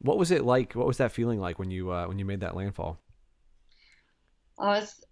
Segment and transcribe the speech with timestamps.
[0.00, 0.74] What was it like?
[0.74, 3.00] What was that feeling like when you uh, when you made that landfall?
[4.58, 5.04] Oh, it was,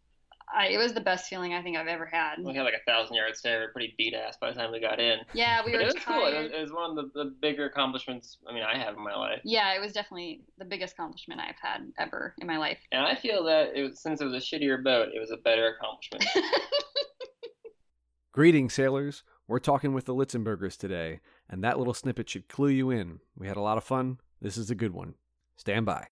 [0.52, 2.36] I, it was the best feeling I think I've ever had.
[2.42, 3.60] We had like a thousand yard stare.
[3.60, 5.18] We were pretty beat ass by the time we got in.
[5.34, 6.26] Yeah, we But were it was cool.
[6.26, 8.38] It was, it was one of the, the bigger accomplishments.
[8.48, 9.40] I mean, I have in my life.
[9.44, 12.78] Yeah, it was definitely the biggest accomplishment I've had ever in my life.
[12.92, 15.36] And I feel that it was, since it was a shittier boat, it was a
[15.36, 16.24] better accomplishment.
[18.32, 19.22] Greetings, sailors.
[19.48, 23.20] We're talking with the Litzenbergers today, and that little snippet should clue you in.
[23.36, 24.18] We had a lot of fun.
[24.40, 25.14] This is a good one.
[25.56, 26.08] Stand by.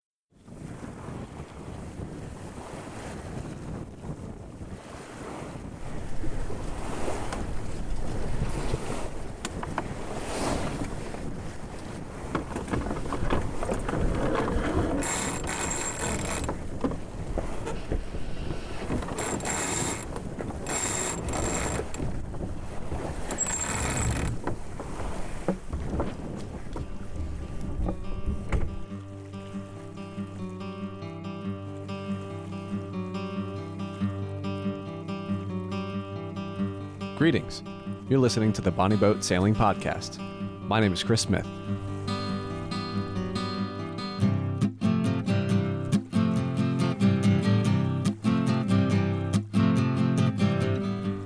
[38.15, 40.21] You're listening to the Bonnie Boat Sailing Podcast.
[40.69, 41.45] My name is Chris Smith.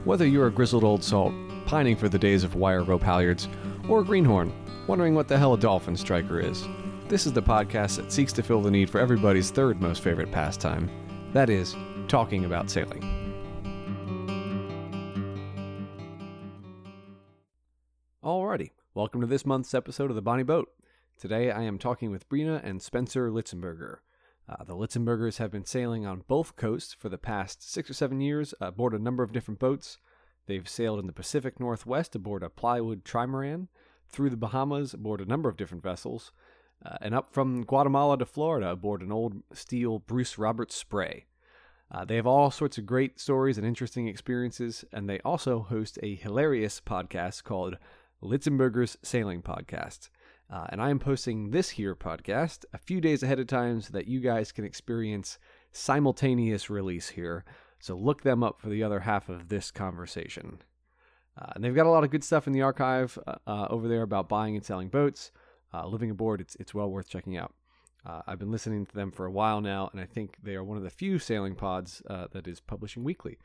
[0.07, 1.35] Whether you're a grizzled old salt,
[1.67, 3.49] pining for the days of wire rope halyards,
[3.87, 4.51] or a greenhorn,
[4.87, 6.67] wondering what the hell a dolphin striker is,
[7.07, 10.33] this is the podcast that seeks to fill the need for everybody's third most favorite
[10.33, 10.89] pastime
[11.35, 11.77] that is,
[12.09, 13.18] talking about sailing.
[18.99, 20.71] Welcome to this month's episode of the Bonnie Boat.
[21.21, 23.99] Today I am talking with Breena and Spencer Litzenberger.
[24.49, 28.21] Uh, the Litzenbergers have been sailing on both coasts for the past six or seven
[28.21, 29.99] years aboard a number of different boats.
[30.47, 33.69] They've sailed in the Pacific Northwest aboard a plywood trimaran,
[34.09, 36.33] through the Bahamas aboard a number of different vessels,
[36.85, 41.27] uh, and up from Guatemala to Florida aboard an old steel Bruce Roberts spray.
[41.89, 46.01] Uh, they have all sorts of great stories and interesting experiences, and they also host
[46.03, 47.79] a hilarious podcast called
[48.23, 50.11] Litzenberger's Sailing Podcast.
[50.51, 53.93] Uh, and I am posting this here podcast a few days ahead of time so
[53.93, 55.39] that you guys can experience
[55.73, 57.45] simultaneous release here.
[57.81, 60.63] So look them up for the other half of this conversation.
[61.41, 63.87] Uh, and they've got a lot of good stuff in the archive uh, uh, over
[63.87, 65.31] there about buying and selling boats,
[65.73, 66.41] uh, living aboard.
[66.41, 67.55] It's it's well worth checking out.
[68.05, 70.65] Uh, I've been listening to them for a while now, and I think they are
[70.65, 73.39] one of the few sailing pods that is publishing weekly.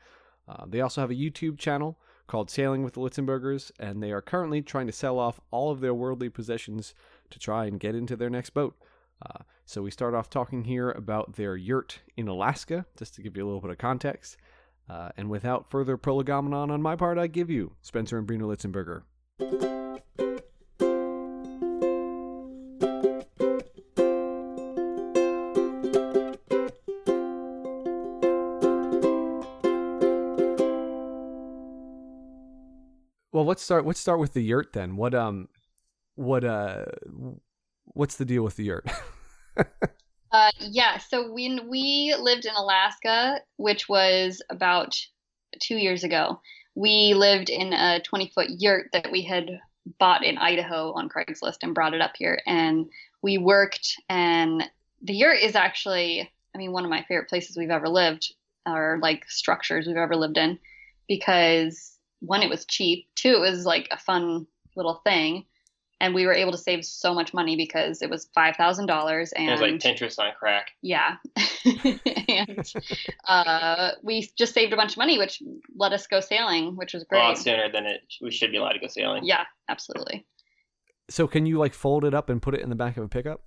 [0.68, 4.62] They also have a YouTube channel called Sailing with the Litzenbergers, and they are currently
[4.62, 6.94] trying to sell off all of their worldly possessions
[7.30, 8.76] to try and get into their next boat.
[9.24, 13.36] Uh, so we start off talking here about their yurt in Alaska, just to give
[13.36, 14.36] you a little bit of context.
[14.88, 19.02] Uh, and without further prolegomenon on my part, I give you Spencer and Breena Litzenberger.
[33.54, 33.86] Let's start.
[33.86, 34.96] Let's start with the yurt then.
[34.96, 35.48] What um,
[36.16, 36.86] what uh,
[37.84, 38.90] what's the deal with the yurt?
[40.32, 44.98] Uh, yeah, so when we lived in Alaska, which was about
[45.62, 46.40] two years ago,
[46.74, 49.60] we lived in a 20 foot yurt that we had
[50.00, 52.42] bought in Idaho on Craigslist and brought it up here.
[52.48, 52.86] And
[53.22, 54.68] we worked, and
[55.02, 58.34] the yurt is actually, I mean, one of my favorite places we've ever lived,
[58.66, 60.58] or like structures we've ever lived in,
[61.06, 61.93] because
[62.26, 64.46] one, it was cheap, two, it was like a fun
[64.76, 65.44] little thing.
[66.00, 69.32] And we were able to save so much money because it was five thousand dollars,
[69.32, 70.72] and it was like Pinterest on crack.
[70.82, 71.16] yeah.
[72.28, 72.72] and
[73.28, 75.40] uh, we just saved a bunch of money, which
[75.76, 77.20] let us go sailing, which was great.
[77.20, 79.24] A lot sooner than it we should be allowed to go sailing.
[79.24, 80.26] Yeah, absolutely.
[81.08, 83.08] so can you like fold it up and put it in the back of a
[83.08, 83.42] pickup?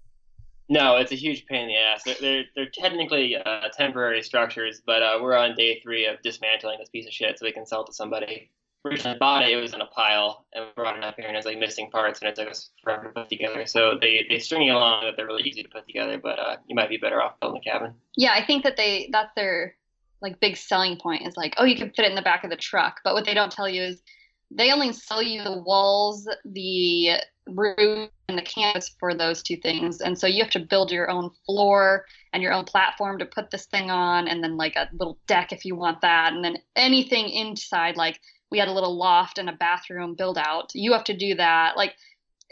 [0.70, 2.04] No, it's a huge pain in the ass.
[2.04, 6.80] They're they're, they're technically uh, temporary structures, but uh, we're on day three of dismantling
[6.80, 8.52] this piece of shit so we can sell it to somebody.
[8.88, 11.46] Originally bought it; it was in a pile, and brought it up here, and it's
[11.46, 13.66] like missing parts, and it took us forever to put together.
[13.66, 16.58] So they they string you along that they're really easy to put together, but uh,
[16.68, 17.94] you might be better off building a cabin.
[18.16, 19.76] Yeah, I think that they that's their
[20.22, 22.50] like big selling point is like, oh, you can fit it in the back of
[22.50, 23.02] the truck.
[23.04, 24.02] But what they don't tell you is
[24.50, 27.18] they only sell you the walls, the
[27.48, 30.02] roof, and the canvas for those two things.
[30.02, 33.52] And so you have to build your own floor and your own platform to put
[33.52, 36.58] this thing on, and then like a little deck if you want that, and then
[36.76, 38.20] anything inside like
[38.52, 40.72] we had a little loft and a bathroom build out.
[40.74, 41.76] You have to do that.
[41.76, 41.96] Like,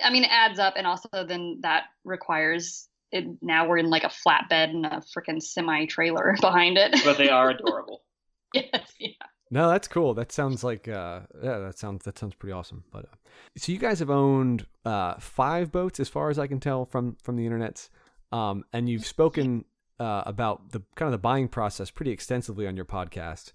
[0.03, 3.25] I mean, it adds up, and also then that requires it.
[3.41, 6.95] Now we're in like a flatbed and a freaking semi trailer behind it.
[7.03, 8.03] But they are adorable.
[8.53, 9.09] yes, yeah.
[9.51, 10.13] No, that's cool.
[10.13, 12.83] That sounds like uh, yeah, that sounds that sounds pretty awesome.
[12.91, 13.15] But uh,
[13.57, 17.15] so you guys have owned uh, five boats, as far as I can tell from
[17.23, 17.87] from the internet,
[18.31, 19.65] um, and you've spoken
[19.99, 23.53] uh, about the kind of the buying process pretty extensively on your podcast.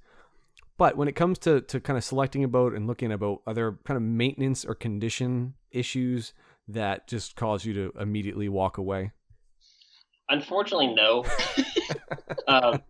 [0.80, 3.18] But when it comes to to kind of selecting a boat and looking at a
[3.18, 6.32] boat, are there kind of maintenance or condition issues
[6.68, 9.12] that just cause you to immediately walk away?
[10.30, 11.26] Unfortunately, no.
[12.48, 12.82] um,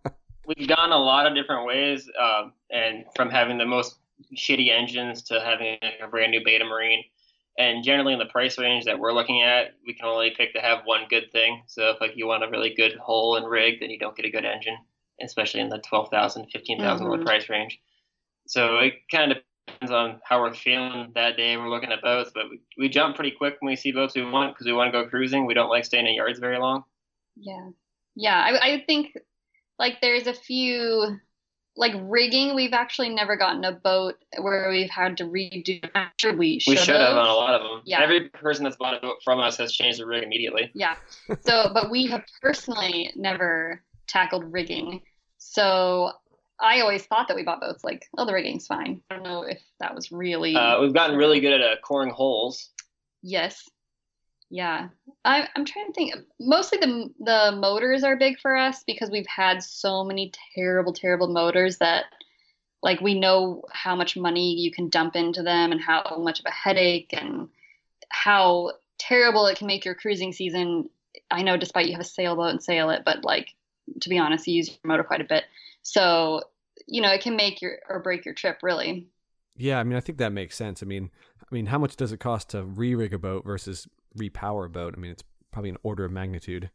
[0.45, 3.97] we've gone a lot of different ways, um, and from having the most
[4.37, 7.03] shitty engines to having a brand new Beta Marine.
[7.57, 10.61] And generally, in the price range that we're looking at, we can only pick to
[10.61, 11.63] have one good thing.
[11.67, 14.25] So, if like you want a really good hull and rig, then you don't get
[14.25, 14.77] a good engine,
[15.25, 17.25] especially in the twelve thousand, fifteen thousand dollar Mhm.
[17.25, 17.79] price range.
[18.47, 19.37] So it kind of
[19.67, 21.55] depends on how we're feeling that day.
[21.57, 24.25] We're looking at boats, but we, we jump pretty quick when we see boats we
[24.25, 25.45] want because we want to go cruising.
[25.45, 26.83] We don't like staying in yards very long.
[27.35, 27.69] Yeah.
[28.15, 28.35] Yeah.
[28.39, 29.17] I, I think
[29.79, 31.17] like there's a few
[31.77, 32.53] like rigging.
[32.53, 36.77] We've actually never gotten a boat where we've had to redo after we should We
[36.77, 37.81] should have on a lot of them.
[37.85, 38.01] Yeah.
[38.01, 40.71] Every person that's bought a boat from us has changed the rig immediately.
[40.73, 40.95] Yeah.
[41.41, 45.01] So, but we have personally never tackled rigging.
[45.43, 46.11] So
[46.59, 49.01] I always thought that we bought boats like, oh, the rigging's fine.
[49.09, 50.55] I don't know if that was really.
[50.55, 52.69] Uh, we've gotten really good at uh, coring holes.
[53.23, 53.67] Yes.
[54.51, 54.89] Yeah.
[55.25, 56.13] I, I'm trying to think.
[56.39, 61.27] Mostly the the motors are big for us because we've had so many terrible, terrible
[61.27, 62.05] motors that,
[62.83, 66.45] like, we know how much money you can dump into them and how much of
[66.45, 67.49] a headache and
[68.09, 70.87] how terrible it can make your cruising season.
[71.31, 73.47] I know, despite you have a sailboat and sail it, but like,
[73.99, 75.45] to be honest, you use your motor quite a bit.
[75.81, 76.41] So,
[76.87, 79.07] you know, it can make your or break your trip really.
[79.57, 80.81] Yeah, I mean, I think that makes sense.
[80.81, 84.65] I mean, I mean, how much does it cost to re-rig a boat versus repower
[84.65, 84.93] a boat?
[84.97, 86.71] I mean, it's probably an order of magnitude.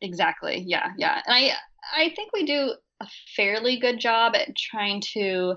[0.00, 0.64] Exactly.
[0.66, 1.20] Yeah, yeah.
[1.26, 1.52] And I
[1.94, 3.06] I think we do a
[3.36, 5.56] fairly good job at trying to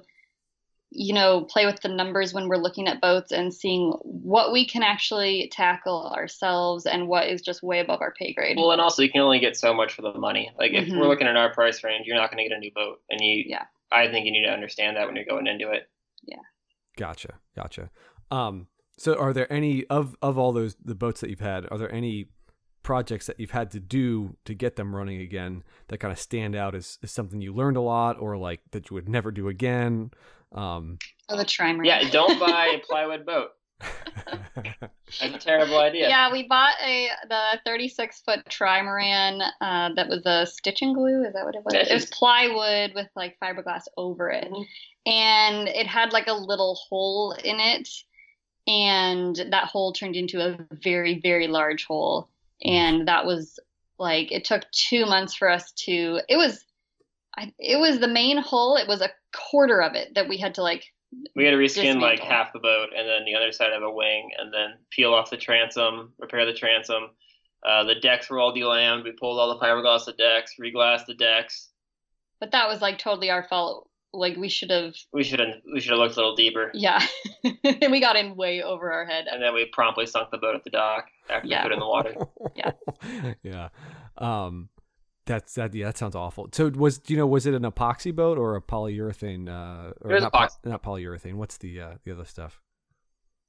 [0.93, 4.65] you know, play with the numbers when we're looking at boats and seeing what we
[4.67, 8.57] can actually tackle ourselves and what is just way above our pay grade.
[8.57, 10.51] Well, and also you can only get so much for the money.
[10.59, 10.99] Like if Mhm.
[10.99, 13.21] we're looking at our price range, you're not going to get a new boat, and
[13.21, 13.43] you.
[13.47, 13.65] Yeah.
[13.91, 15.89] I think you need to understand that when you're going into it.
[16.23, 16.37] Yeah.
[16.97, 17.89] Gotcha, gotcha.
[18.29, 18.67] Um,
[18.97, 21.67] so are there any of of all those the boats that you've had?
[21.71, 22.27] Are there any
[22.83, 26.55] projects that you've had to do to get them running again that kind of stand
[26.55, 29.47] out as, as something you learned a lot, or like that you would never do
[29.47, 30.11] again?
[30.53, 30.97] Um,
[31.29, 31.85] oh, the trimer.
[31.85, 33.49] Yeah, don't buy a plywood boat.
[35.19, 36.07] That's a terrible idea.
[36.07, 41.23] Yeah, we bought a the 36 foot trimaran uh, that was a stitch and glue.
[41.25, 41.73] Is that what it was?
[41.73, 44.65] Yeah, It was plywood with like fiberglass over it, Mhm.
[45.07, 47.89] and it had like a little hole in it,
[48.67, 52.29] and that hole turned into a very very large hole,
[52.63, 53.59] and that was
[53.97, 56.21] like it took two months for us to.
[56.29, 56.63] It was,
[57.37, 58.77] I, it was the main hull.
[58.77, 60.83] It was a quarter of it that we had to like
[61.35, 63.91] We had to reskin like half the boat, and then the other side of a
[63.91, 67.09] wing, and then peel off the transom, repair the transom.
[67.67, 69.03] Uh, the decks were all delammed.
[69.03, 71.69] We pulled all the fiberglass the decks, reglassed the decks.
[72.39, 73.87] but that was like totally our fault.
[74.13, 76.69] Like we should have We should have we should have looked a little deeper.
[76.73, 76.99] Yeah.
[77.63, 79.27] and we got in way over our head.
[79.31, 81.59] And then we promptly sunk the boat at the dock after Yeah.
[81.59, 82.15] we put it in the water.
[82.55, 82.71] Yeah.
[83.43, 83.69] yeah.
[84.17, 84.67] Um,
[85.25, 85.73] that's that.
[85.73, 86.49] Yeah, that sounds awful.
[86.51, 89.47] So was do you know was it an epoxy boat or a polyurethane?
[89.49, 90.57] Uh, or It was not, epoxy.
[90.65, 91.33] not polyurethane.
[91.35, 92.61] What's the uh, the other stuff?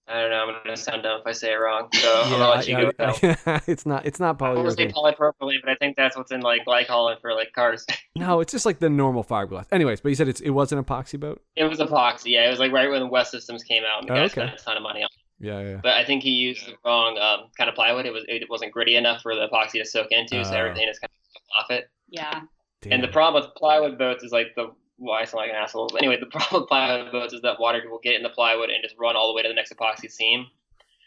[0.09, 0.45] I don't know.
[0.49, 1.89] I'm gonna sound dumb if I say it wrong.
[1.93, 2.91] So I'm let you go.
[2.99, 4.05] I- I- it's not.
[4.05, 4.45] It's not that.
[4.57, 4.93] I say polyurethane.
[4.93, 7.87] polypropylene, but I think that's what's in like glycol for like cars.
[8.15, 9.65] No, it's just like the normal fiberglass.
[9.73, 11.41] Anyways, but you said it's it was an epoxy boat.
[11.57, 12.33] It was epoxy.
[12.33, 14.33] Yeah, it was like right when West Systems came out, and the Oh, guy okay.
[14.33, 15.07] spent a ton of money on.
[15.07, 15.47] it.
[15.47, 15.81] Yeah, yeah.
[15.83, 18.05] But I think he used the wrong um, kind of plywood.
[18.05, 20.57] It was it wasn't gritty enough for the epoxy to soak into, so Oh.
[20.57, 21.22] everything is kind of
[21.59, 21.91] off it.
[22.09, 22.43] Yeah.
[22.83, 22.93] Damn.
[22.93, 25.57] And the problem with plywood boats is like the why well, I sound like an
[25.57, 25.89] asshole.
[25.93, 28.71] But anyway, the problem with plywood boats is that water will get in the plywood
[28.71, 30.47] and just run all the way to the next epoxy seam.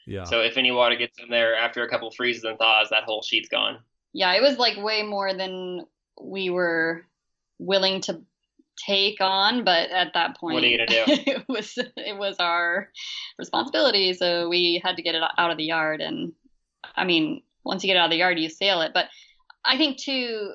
[0.05, 0.23] yeah.
[0.23, 3.21] So if any water gets in there after a couple freezes and thaws, that whole
[3.21, 3.79] sheet's gone.
[4.13, 5.81] Yeah, it was like way more than
[6.21, 7.05] we were
[7.59, 8.21] willing to
[8.77, 11.05] take on, but at that point What are you gonna do?
[11.07, 12.89] it was it was our
[13.37, 16.33] responsibility, so we had to get it out of the yard and
[16.95, 19.07] I mean, once you get it out of the yard, you sail it, but
[19.65, 20.53] I think too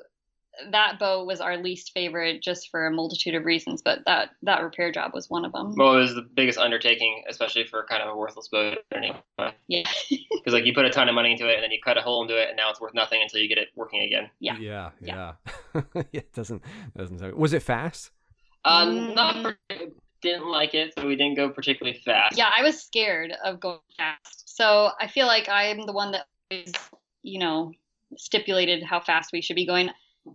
[0.71, 4.61] that boat was our least favorite just for a multitude of reasons, but that that
[4.61, 5.73] repair job was one of them.
[5.75, 8.79] Well, it was the biggest undertaking, especially for kind of a worthless boat.
[8.93, 9.21] Anyway,
[9.67, 9.83] Yeah.
[10.09, 12.01] because like you put a ton of money into it, and then you cut a
[12.01, 14.29] hole into it, and now it's worth nothing until you get it working again.
[14.39, 14.57] Yeah.
[14.59, 14.89] Yeah.
[15.01, 15.33] Yeah.
[15.73, 15.81] Yeah.
[15.95, 16.03] yeah.
[16.13, 16.61] It doesn't
[16.97, 17.33] doesn't sound.
[17.35, 18.11] Was it fast?
[18.63, 19.55] Um, not
[20.21, 22.37] didn't like it, so we didn't go particularly fast.
[22.37, 24.55] Yeah, I was scared of going fast.
[24.55, 26.71] So I feel like I'm the one that is,
[27.23, 27.71] you know,
[28.17, 29.89] stipulated how fast we should be going.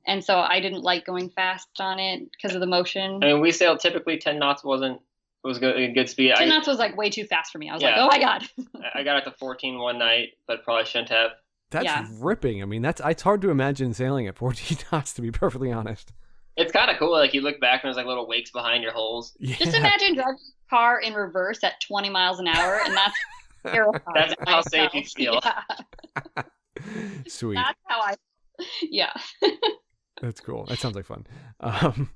[0.06, 3.22] and so I didn't like going fast on it because of the motion.
[3.22, 5.00] I mean, we sailed typically 10 knots wasn't
[5.44, 6.32] was good, good speed.
[6.36, 7.70] Ten I, knots was like way too fast for me.
[7.70, 7.90] I was Yeah.
[7.90, 8.42] like, oh my god.
[8.94, 11.30] I got it to 14 one night, but probably shouldn't have.
[11.70, 12.06] That's Yeah.
[12.18, 12.62] ripping.
[12.62, 16.12] I mean, that's it's hard to imagine sailing at 14 knots, to be perfectly honest.
[16.56, 17.12] It's kind of cool.
[17.12, 19.36] Like you look back and there's like little wakes behind your holes.
[19.38, 19.54] Yeah.
[19.56, 23.14] Just imagine driving a car in reverse at 20 miles an hour, and that's
[23.66, 24.00] terrifying.
[24.14, 25.40] That's how safe you feel.
[25.44, 26.42] Yeah,
[27.28, 27.56] Sweet.
[27.56, 28.14] that's how I.
[28.82, 29.12] Yeah.
[30.22, 30.64] That's cool.
[30.66, 31.26] That sounds like fun.
[31.60, 32.10] Um,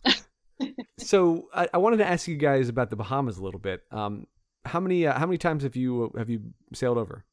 [0.99, 3.83] so I, I wanted to ask you guys about the Bahamas a little bit.
[3.91, 4.27] Um,
[4.67, 6.43] how many uh, how many times have you have you
[6.75, 7.25] sailed over?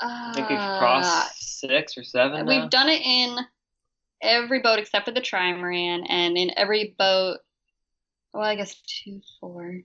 [0.00, 2.46] I think we've Uh, crossed six or seven.
[2.46, 2.60] now.
[2.62, 3.36] We've done it in
[4.22, 7.38] every boat except for the trimaran, and in every boat.
[8.32, 9.80] Well, I guess two, four,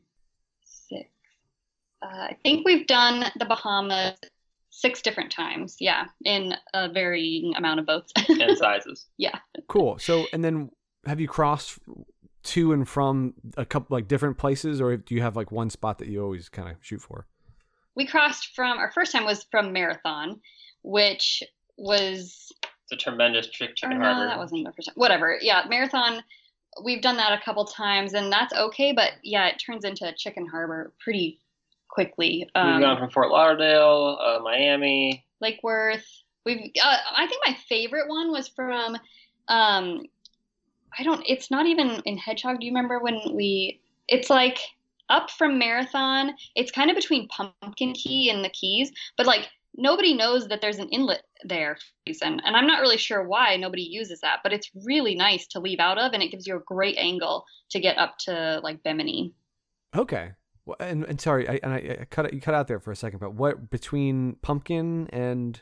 [0.63, 1.09] six.
[2.01, 4.17] Uh, I think we've done the Bahamas
[4.79, 5.75] six different times.
[5.79, 8.11] Yeah, in a varying amount of boats.
[8.29, 9.07] and sizes.
[9.17, 9.39] Yeah.
[9.67, 9.97] Cool.
[9.99, 10.69] So and then
[11.05, 11.79] have you crossed
[12.43, 15.97] to and from a couple like different places, or do you have like one spot
[15.99, 17.25] that you always kind of shoot for?
[17.95, 20.39] we crossed from our first time was from Marathon,
[20.83, 21.41] which
[21.79, 22.51] was
[22.83, 24.27] It's a tremendous trick or chicken no, harbor.
[24.27, 24.93] that wasn't the first time.
[24.95, 25.39] Whatever.
[25.41, 26.21] Yeah, Marathon.
[26.83, 28.91] We've done that a couple times, and that's okay.
[28.91, 31.39] But yeah, it turns into Chicken Harbor pretty
[31.89, 32.47] quickly.
[32.55, 35.25] We've Um, gone from Fort Lauderdale, uh, Miami.
[35.41, 36.05] Lake Worth.
[36.45, 36.71] We've.
[36.81, 38.95] Uh, I think my favorite one was from.
[39.47, 40.03] Um,
[40.97, 41.23] I don't.
[41.27, 42.59] It's not even in Hedgehog.
[42.59, 43.81] Do you remember when we?
[44.07, 44.59] It's like
[45.09, 46.35] up from Marathon.
[46.55, 50.79] It's kind of between Pumpkin Key and the Keys, but like nobody knows that there's
[50.79, 54.39] an inlet there for reason, and I'm not really sure why nobody uses that.
[54.43, 57.45] But it's really nice to leave out of, and it gives you a great angle
[57.69, 59.33] to get up to like Bimini.
[59.95, 60.31] Okay.
[60.79, 63.19] And, and sorry, I, and I, I cut you cut out there for a second,
[63.19, 65.59] but what between pumpkin and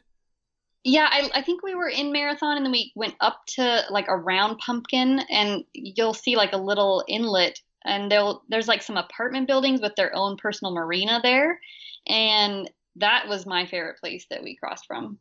[0.84, 4.06] Yeah, I, I think we were in Marathon and then we went up to like
[4.08, 8.12] around Pumpkin and you'll see like a little inlet and
[8.50, 11.60] there's like some apartment buildings with their own personal marina there.
[12.08, 15.20] And that was my favorite place that we crossed from.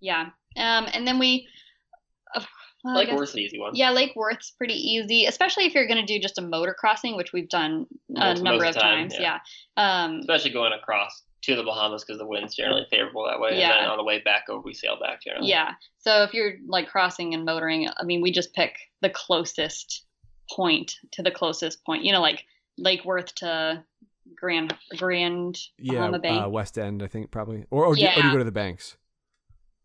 [0.00, 0.30] Yeah.
[0.56, 1.48] Um and then we
[2.34, 2.44] uh,
[2.84, 3.74] well, Lake guess- Worth's an easy one.
[3.74, 7.16] Yeah, Lake Worth's pretty easy, especially if you're going to do just a motor crossing,
[7.16, 7.86] which we've done
[8.16, 9.14] a Most- number most of of time, times.
[9.18, 9.38] yeah.
[9.76, 10.04] Yeah.
[10.04, 13.58] Um, Especially going across to the Bahamas because the wind's generally favorable that way.
[13.58, 13.70] Yeah.
[13.72, 15.48] And then on the way back over, we sail back generally.
[15.48, 15.72] Yeah.
[15.98, 20.04] So if you're like crossing and motoring, I mean, we just pick the closest
[20.50, 22.04] point to the closest point.
[22.04, 22.44] You know, like
[22.78, 23.82] Lake Worth to
[24.36, 26.28] Grand Grand yeah, Bahama Bay.
[26.38, 28.44] uh, West End, I think probably, or or, do, you- or do you go to
[28.44, 28.96] the banks?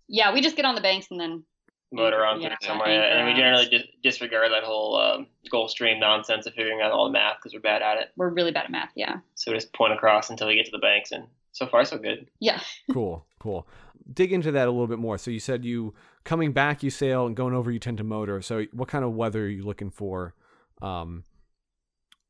[0.08, 1.44] yeah, we just get on the banks and then
[1.91, 2.88] Motor on Yeah, through somewhere.
[3.12, 3.72] And we generally out.
[3.72, 7.53] dis- disregard that whole um, Gulf Stream nonsense of figuring out all the math because
[7.53, 8.10] we're bad at it.
[8.17, 8.91] we're really bad at math.
[8.96, 9.17] Yeah.
[9.36, 11.12] So we just point across until we get to the banks.
[11.13, 12.29] And so far, so good.
[12.39, 12.60] Yeah.
[12.91, 13.67] Cool, cool.
[14.13, 15.17] Dig into that a little bit more.
[15.17, 18.41] So you said you coming back, you sail, and going over, you tend to motor.
[18.41, 20.34] So what kind of weather are you looking for,
[20.82, 21.24] um,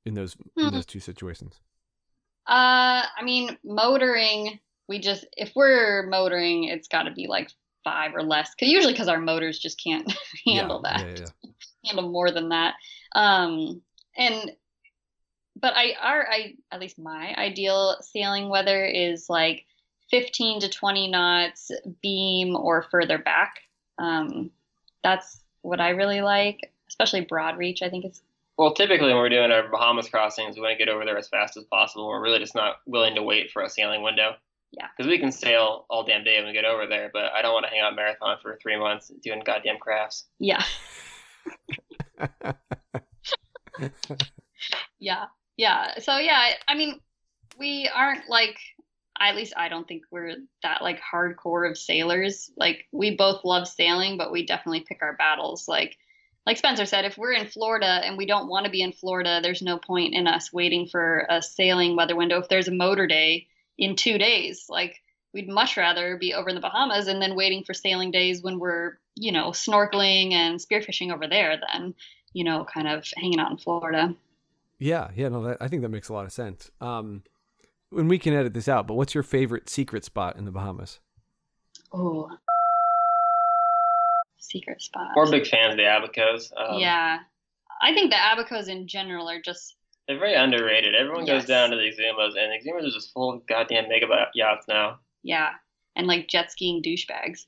[0.05, 0.73] in those in Hmm.
[0.75, 1.61] those two situations?
[2.47, 7.49] Uh, I mean, motoring, we just, if we're motoring, it's got to be like
[7.87, 8.53] five or less.
[8.55, 10.11] Cause usually because our motors just can't
[10.45, 11.19] handle yeah, that.
[11.19, 11.51] Yeah, yeah.
[11.85, 12.73] handle more than that.
[13.15, 13.81] Um,
[14.17, 14.51] and
[15.59, 19.65] but I our I at least my ideal sailing weather is like
[20.11, 23.61] 15 to 20 knots beam or further back.
[23.97, 24.51] Um,
[25.01, 27.81] that's what I really like, especially broad reach.
[27.81, 28.21] I think it's
[28.57, 31.29] Well, typically when we're doing our Bahamas crossings, we want to get over there as
[31.29, 32.09] fast as possible.
[32.09, 34.35] We're really just not willing to wait for a sailing window.
[34.71, 34.87] Yeah.
[34.95, 37.53] Because we can sail all damn day when we get over there, but I don't
[37.53, 40.25] want to hang out marathon for three months doing goddamn crafts.
[40.39, 40.63] yeah,
[44.99, 45.99] yeah, yeah.
[45.99, 46.99] So yeah, I- I mean,
[47.57, 48.57] we aren't like
[49.19, 52.51] at least I don't think we're that like hardcore of sailors.
[52.55, 55.67] Like we both love sailing, but we definitely pick our battles.
[55.67, 55.97] Like
[56.45, 59.39] like Spencer said, if we're in Florida and we don't want to be in Florida,
[59.41, 63.07] there's no point in us waiting for a sailing weather window if there's a motor
[63.07, 63.47] day
[63.77, 64.65] in 2 days.
[64.69, 65.01] Like
[65.33, 68.59] we'd much rather be over in the Bahamas and then waiting for sailing days when
[68.59, 71.93] we're, you know, snorkeling and spearfishing over there than,
[72.33, 74.15] you know, kind of hanging out in Florida.
[74.79, 75.29] yeah, yeah.
[75.29, 76.71] No, that, I think that makes a lot of sense.
[76.81, 77.23] Um,
[77.91, 78.85] and we can edit this out.
[78.85, 80.99] But what's your favorite secret spot in the Bahamas?
[81.93, 82.29] Oh.
[84.39, 85.11] Secret spot.
[85.15, 86.51] We're big fans of the Abacos.
[86.57, 87.19] Um, yeah.
[87.81, 89.76] I think the Abacos in general are just
[90.07, 90.95] They're very underrated.
[90.95, 94.07] Everyone goes down to the Exumas, and the Exumas are just full of goddamn mega
[94.33, 94.99] yachts now.
[95.23, 95.49] yeah,
[95.95, 97.45] and like jet skiing douchebags.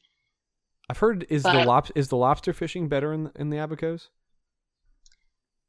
[0.90, 4.08] I've heard is the lob- is the lobster fishing better in in the Abacos?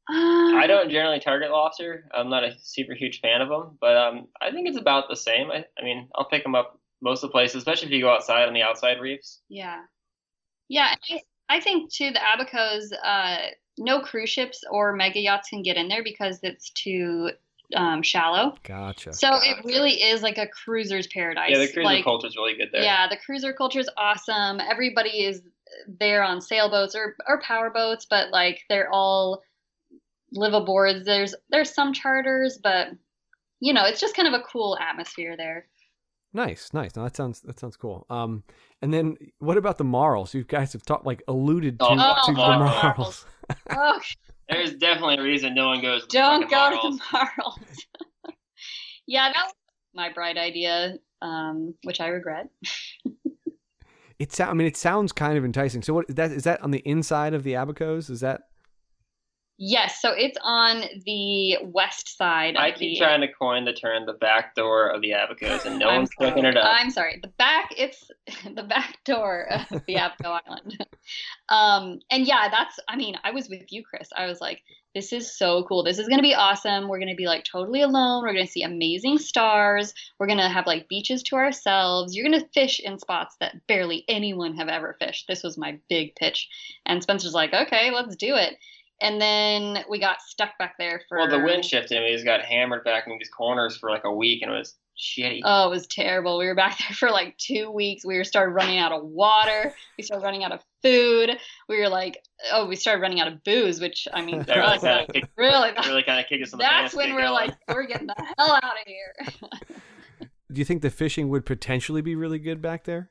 [0.09, 2.09] Uh, I don't generally target lobster.
[2.13, 5.15] I'm not a super huge fan of them, but um, I think it's about the
[5.15, 5.51] same.
[5.51, 8.09] I, I mean, I'll pick them up most of the places, especially if you go
[8.13, 9.41] outside on the outside reefs.
[9.47, 9.79] Yeah,
[10.67, 10.95] yeah.
[11.09, 15.77] I, I think too the Abacos, uh, no cruise ships or mega yachts can get
[15.77, 17.31] in there because it's too
[17.75, 18.55] um, shallow.
[18.63, 19.13] Gotcha.
[19.13, 21.49] So it really is like a cruiser's paradise.
[21.49, 22.83] Yeah, the cruiser like, culture is really good there.
[22.83, 24.59] Yeah, the cruiser culture is awesome.
[24.59, 25.41] Everybody is
[25.87, 29.41] there on sailboats or or power boats, but like they're all
[30.35, 31.05] liveaboards.
[31.05, 32.89] There's there's some charters, but
[33.59, 35.67] you know, it's just kind of a cool atmosphere there.
[36.33, 36.95] Nice, nice.
[36.95, 38.05] No, that sounds that sounds cool.
[38.09, 38.43] Um,
[38.81, 40.33] and then what about the Marls?
[40.33, 42.83] You guys have talked like alluded to, Oh, to the Marls.
[42.97, 43.25] Marls.
[43.69, 43.99] Oh,
[44.49, 46.01] There's definitely a reason no one goes.
[46.03, 46.81] To the don't go Marls.
[46.81, 47.59] to the Marls.
[49.07, 49.53] yeah, that was
[49.93, 52.49] my bright idea, um, which I regret.
[54.19, 55.81] It sound, I mean, it sounds kind of enticing.
[55.81, 56.31] So what is that?
[56.31, 58.09] Is that on the inside of the Abacos?
[58.09, 58.41] Is that
[59.63, 62.55] Yes, so it's on the west side.
[62.55, 65.65] Of I keep the, trying to coin the term "the back door of the Abacos,"
[65.65, 66.65] and no I'm one's picking it up.
[66.67, 67.19] I'm sorry.
[67.21, 68.09] The back, it's
[68.55, 70.83] the back door of the Abaco Island.
[71.49, 74.09] Um, and yeah, that's, I mean, I was with you, Chris.
[74.17, 74.63] I was like,
[74.95, 75.83] this is so cool.
[75.83, 76.87] This is going to be awesome.
[76.87, 78.23] We're going to be like totally alone.
[78.23, 79.93] We're going to see amazing stars.
[80.17, 82.15] We're going to have like beaches to ourselves.
[82.15, 85.27] You're going to fish in spots that barely anyone have ever fished.
[85.27, 86.49] This was my big pitch.
[86.87, 88.55] And Spencer's like, okay, let's do it.
[89.01, 91.17] And then we got stuck back there for.
[91.17, 94.03] Well, the wind shifted, and we just got hammered back in these corners for like
[94.03, 95.41] a week, and it was shitty.
[95.43, 96.37] Oh, it was terrible.
[96.37, 98.05] We were back there for like two weeks.
[98.05, 99.73] We were started running out of water.
[99.97, 101.31] We started running out of food.
[101.67, 104.77] We were like, oh, we started running out of booze, which I mean, That really
[104.79, 106.95] kinda like, kicked- really, really kind of kicked us in the that's pants.
[106.95, 107.33] when we're going.
[107.33, 109.15] like, we're getting the hell out of here.
[110.51, 113.09] do you think the fishing would potentially be really good back there?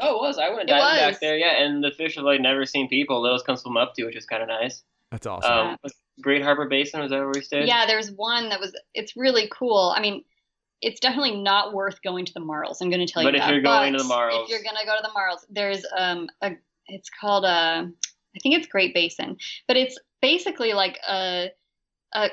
[0.00, 0.38] Oh, it was.
[0.38, 3.22] I went It diving back there, yeah, and the fish have like never seen people.
[3.22, 4.82] Those come swim up to, which is kind of nice.
[5.10, 5.52] That's awesome.
[5.52, 7.68] Um, was Great Harbor Basin was that where we stayed?
[7.68, 8.72] yeah, there's one that was.
[8.94, 9.92] It's really cool.
[9.96, 10.24] I mean.
[10.82, 12.82] It's definitely not worth going to the Marls.
[12.82, 13.28] I'm going to tell you.
[13.28, 13.52] But you if that.
[13.54, 16.28] you're going to the Marls- if you're going to go to the Marls, there's um
[16.42, 16.52] a.
[16.86, 17.48] It's called a.
[17.88, 21.48] I think it's Great Basin, but it's basically like a
[22.14, 22.28] a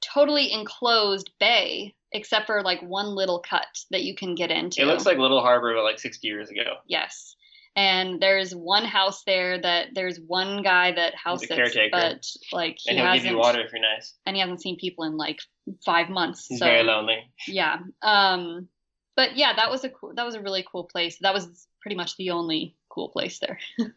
[0.00, 4.80] totally enclosed bay, except for like one little cut that you can get into.
[4.80, 6.76] It looks like Little Harbor, but like 60 years ago.
[6.86, 7.34] yes.
[7.74, 12.76] And there's one house there that there's one guy that house a sits, but like
[12.78, 14.14] he And he'll give hasn't you water if you're nice.
[14.26, 15.38] and he hasn't seen people in like
[15.84, 16.46] five months.
[16.46, 17.30] He's so very lonely.
[17.48, 17.78] yeah.
[18.02, 18.68] Um,
[19.16, 21.18] but yeah, that was a cool, that was a really cool place.
[21.20, 23.58] That was pretty much the only cool place there.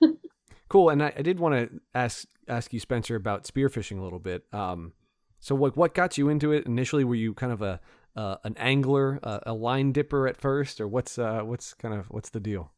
[0.68, 0.90] Cool.
[0.90, 4.46] And I, I did want to ask ask you, Spencer, about spearfishing a little bit.
[4.52, 4.94] Um,
[5.40, 7.04] so what what got you into it initially?
[7.04, 7.80] Were you kind of a
[8.16, 12.08] uh, an angler, uh, a line dipper at first, or what's uh, what's kind of
[12.08, 12.72] what's the deal?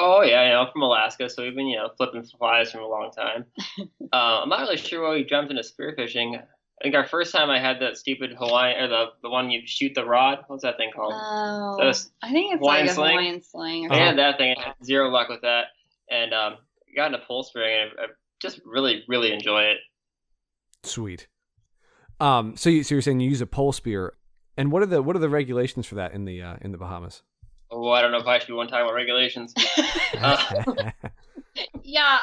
[0.00, 2.78] Oh yeah, you know, I'm from Alaska, so we've been you know flipping flies for
[2.78, 3.44] a long time.
[3.78, 3.84] uh,
[4.42, 6.36] I'm not really sure why we jumped into spearfishing.
[6.38, 9.60] I think our first time I had that stupid Hawaiian or the the one you
[9.66, 10.38] shoot the rod.
[10.46, 11.12] What's that thing called?
[11.14, 13.10] Oh, So I think it's Hawaiian like a sling?
[13.10, 13.86] Hawaiian sling.
[13.86, 14.54] Or I had that thing.
[14.58, 15.64] I had zero luck with that,
[16.10, 16.54] and um,
[16.96, 18.06] got into pole spearing, and I, I
[18.40, 19.78] just really really enjoy it.
[20.82, 21.28] Sweet.
[22.18, 24.14] Um, so you so you're saying you use a pole spear,
[24.56, 26.78] and what are the what are the regulations for that in the uh, in the
[26.78, 27.22] Bahamas?
[27.72, 29.54] Oh, I don't know if I should be one time about regulations.
[30.20, 30.64] Uh,
[31.82, 32.18] yeah,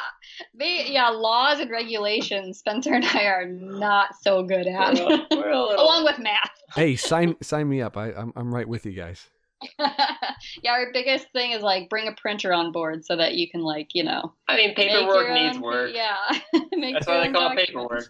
[0.54, 2.58] they, yeah, laws and regulations.
[2.58, 6.18] Spencer and I are not so good at, We're a- we're a little- along with
[6.20, 6.50] math.
[6.76, 7.96] hey, sign sign me up.
[7.96, 9.26] I I'm I'm right with you guys.
[9.80, 13.62] yeah, our biggest thing is like bring a printer on board so that you can
[13.62, 15.90] like you know I mean, paperwork your needs own- work.
[15.92, 16.14] Yeah,
[16.52, 18.06] That's why they own call it paperwork.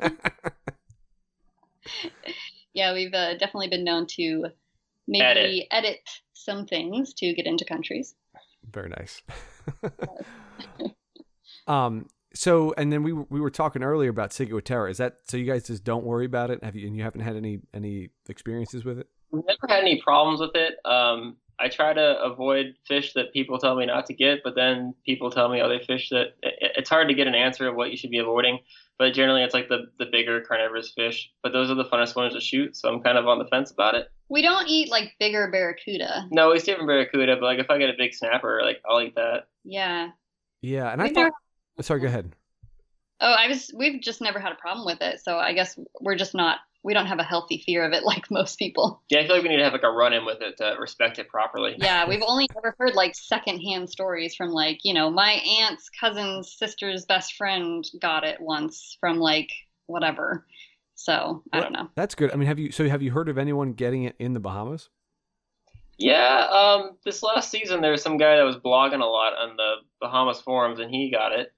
[2.74, 4.46] Yeah, we've uh, definitely been known to
[5.09, 5.88] maybe Edit.
[5.88, 5.99] edit
[6.35, 8.14] some things to get into countries.
[8.71, 9.23] Very nice.
[11.66, 12.07] um.
[12.35, 14.90] So, and then we were- we were talking earlier about Ciguatera.
[14.90, 15.37] Is that so?
[15.37, 16.62] You guys just don't worry about it.
[16.62, 16.87] Have you?
[16.87, 19.09] And you haven't had any any experiences with it?
[19.31, 20.75] We've never had any problems with it.
[20.85, 24.94] Um, I try to avoid fish that people tell me not to get, but then
[25.05, 27.90] people tell me other fish that it, it's hard to get an answer of what
[27.90, 28.61] you should be avoiding.
[28.99, 31.31] But generally, it's like the the bigger carnivorous fish.
[31.42, 33.71] But those are the funnest ones to shoot, so I'm kind of on the fence
[33.71, 34.09] about it.
[34.29, 36.29] We don't eat like bigger barracuda.
[36.31, 39.01] No, we stay from barracuda, but like if I get a big snapper, like I'll
[39.01, 39.49] eat that.
[39.64, 40.11] Yeah.
[40.61, 40.91] Yeah.
[40.93, 41.21] And I We've thought.
[41.23, 41.35] never-
[41.79, 42.01] oh, Sorry.
[42.01, 42.35] Go ahead.
[43.21, 43.73] Oh, I was.
[43.75, 46.59] We've just never had a problem with it, so I guess we're just not.
[46.85, 49.03] We don't have a healthy fear of it like most people.
[49.11, 50.77] Yeah, I feel like we need to have like a run in with it to
[50.79, 51.75] respect it properly.
[51.79, 56.53] Yeah, we've only ever heard like secondhand stories from like you know my aunt's cousin's
[56.57, 59.51] sister's best friend got it once from like
[59.87, 60.47] whatever.
[60.99, 61.89] So I don't know.
[61.95, 62.33] That's good.
[62.33, 62.73] I mean, have you?
[62.73, 64.89] So have you heard of anyone getting it in the Bahamas?
[65.97, 69.57] Yeah, um, this last season there was some guy that was blogging a lot on
[69.57, 71.53] the Bahamas forums, and he got it.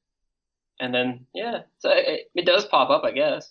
[0.78, 3.50] And then yeah, so it, it does pop up, I guess.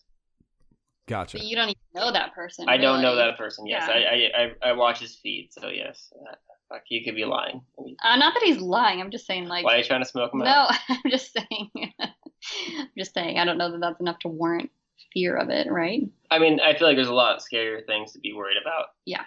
[1.07, 1.37] Gotcha.
[1.37, 2.69] But you don't even know that person.
[2.69, 3.65] I don't know that person.
[3.65, 3.95] Yes, Yeah.
[3.95, 6.35] I, I I I watch his feed, so yes, uh,
[6.69, 7.61] fuck, he could be lying.
[7.79, 9.01] Uh, not that he's lying.
[9.01, 9.65] I'm just saying like.
[9.65, 10.71] Why are you trying to smoke him out?
[10.87, 11.71] No, I'm just saying.
[11.99, 13.39] I'm just saying.
[13.39, 14.69] I don't know that that's enough to warrant
[15.13, 16.01] fear of it, right?
[16.31, 18.87] I mean, I feel like there's a lot scarier things to be worried about.
[19.05, 19.23] Yeah.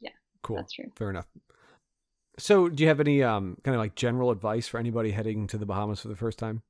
[0.00, 0.10] Yeah.
[0.42, 0.56] Cool.
[0.56, 0.90] That's true.
[0.96, 1.26] Fair enough.
[2.38, 5.58] So, do you have any um, kind of like general advice for anybody heading to
[5.58, 6.62] the Bahamas for the first time?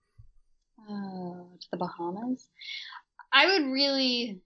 [0.89, 2.47] Oh, to the Bahamas.
[3.33, 4.41] I would really,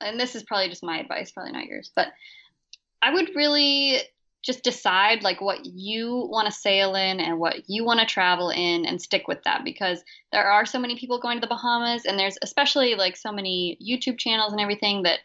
[0.00, 2.08] and this is probably just my advice, probably not yours, but
[3.02, 4.00] I would really
[4.42, 8.50] just decide like what you want to sail in and what you want to travel
[8.50, 12.06] in and stick with that because there are so many people going to the Bahamas
[12.06, 15.20] and there's especially like so many YouTube channels and everything that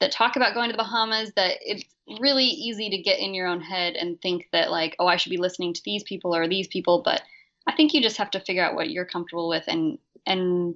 [0.00, 1.84] that talk about going to the Bahamas that it's
[2.20, 5.30] really easy to get in your own head and think that like oh I should
[5.30, 7.22] be listening to these people or these people but
[7.66, 10.74] I think you just have to figure out what you're comfortable with and and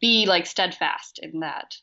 [0.00, 1.76] be like steadfast in that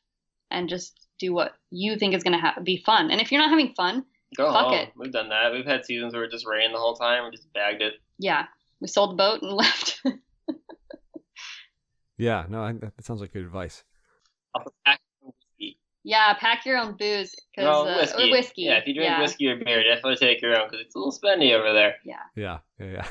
[0.51, 3.11] and just do what you think is going to ha- be fun.
[3.11, 4.73] And if you're not having fun, Go Fuck home.
[4.73, 4.89] it.
[4.97, 5.51] We've done that.
[5.53, 7.23] We've had seasons where it just rained the whole time.
[7.25, 7.93] We just bagged it.
[8.19, 8.45] yeah,
[8.81, 10.01] we sold the boat and left.
[12.17, 13.83] Yeah, no, I, that sounds like good advice.
[14.85, 14.99] Pack
[16.03, 18.23] yeah, pack your own booze because No, uh, whiskey.
[18.29, 18.61] or whiskey.
[18.61, 19.19] Yeah, if you drink yeah.
[19.19, 21.95] whiskey or beer, definitely take your own because it's a little spendy over there.
[22.05, 23.07] Yeah, yeah, yeah.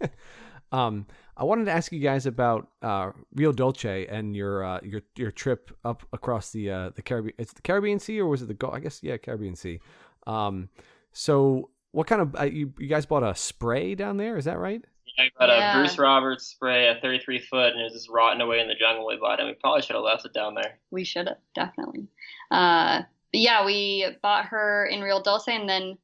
[0.72, 5.02] um, I wanted to ask you guys about uh, Rio Dulce and your uh, your
[5.16, 7.34] your trip up across the uh, the Caribbean.
[7.38, 8.72] It's the Caribbean Sea, or was it the Gulf?
[8.72, 9.80] I guess yeah, Caribbean Sea.
[10.26, 10.68] Um,
[11.12, 14.36] so what kind of uh, you you guys bought a spray down there?
[14.36, 14.82] Is that right?
[15.18, 15.72] I got Yeah.
[15.76, 18.74] a Bruce Roberts spray, a 33 foot, and it was just rotting away in the
[18.74, 19.46] jungle we bought it.
[19.46, 20.78] We probably should have left it down there.
[20.92, 22.06] We should have definitely.
[22.52, 23.02] Uh,
[23.32, 25.98] but yeah, we bought her in Rio Dulce, and then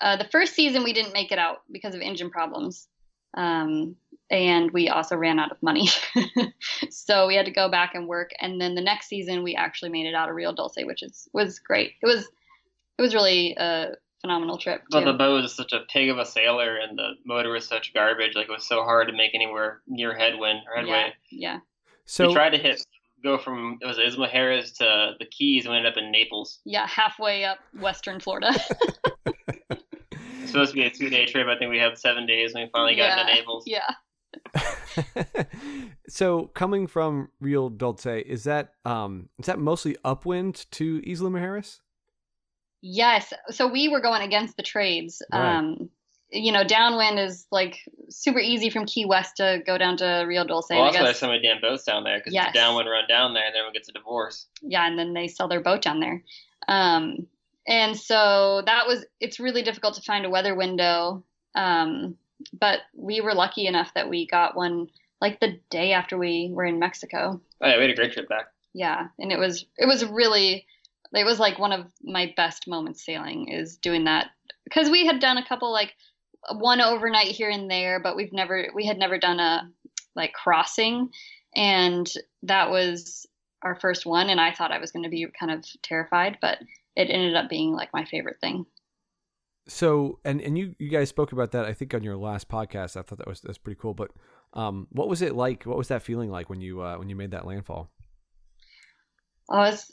[0.00, 2.86] uh, the first season we didn't make it out because of engine problems,
[3.36, 3.96] um,
[4.30, 5.88] and we also ran out of money,
[6.90, 8.30] so we had to go back and work.
[8.40, 11.28] And then the next season we actually made it out of Rio Dulce, which is
[11.32, 11.92] was great.
[12.02, 12.28] It was
[13.00, 14.82] it was really a phenomenal trip.
[14.90, 17.94] But the boat was such a pig of a sailor, and the motor was such
[17.94, 18.36] garbage.
[18.36, 21.14] Like it was so hard to make anywhere near headwind or headway.
[21.30, 21.58] yeah, yeah.
[22.04, 22.84] So we tried to hit
[23.24, 26.60] go from it was Isla Mujeres to the Keys, and we ended up in Naples.
[26.66, 28.52] Yeah, halfway up Western Florida.
[30.42, 31.46] It's supposed to be a two day trip.
[31.46, 33.64] I think we had seven days, and we finally got yeah, into Naples.
[33.66, 33.94] yeah.
[36.08, 41.80] so coming from Rio Dulce, is that um is that mostly upwind to Isla Mujeres?
[42.82, 43.32] Yes.
[43.50, 45.22] So we were going against the trades.
[45.32, 45.56] Right.
[45.58, 45.90] Um,
[46.32, 50.44] you know, downwind is like super easy from Key West to go down to Rio
[50.46, 50.66] Dulce.
[50.70, 52.48] Well, and I also, guess, there's so many damn boats down there because Yes.
[52.50, 54.46] it's a downwind run down there, and then everyone gets a divorce.
[54.62, 56.22] yeah, and then they sell their boat down there.
[56.68, 57.26] Um,
[57.66, 61.24] and so that was it's really difficult to find a weather window.
[61.56, 62.16] Um,
[62.58, 64.86] but we were lucky enough that we got one
[65.20, 67.40] like the day after we were in Mexico.
[67.60, 68.46] Oh, yeah, we had a great trip back.
[68.72, 70.64] yeah and it was it was really
[71.14, 74.30] it was like one of my best moments sailing is doing that
[74.64, 75.94] because we had done a couple like
[76.54, 79.68] one overnight here and there but we've never we had never done a
[80.16, 81.08] like crossing
[81.54, 83.26] and that was
[83.62, 86.58] our first one and i thought i was going to be kind of terrified but
[86.96, 88.64] it ended up being like my favorite thing
[89.68, 92.96] So and and you you guys spoke about that I think on your last podcast.
[92.96, 93.94] I thought that was that's pretty cool.
[93.94, 94.10] But
[94.52, 95.64] um, what was it like?
[95.64, 97.90] What was that feeling like when you uh, when you made that landfall?
[99.50, 99.92] oh it's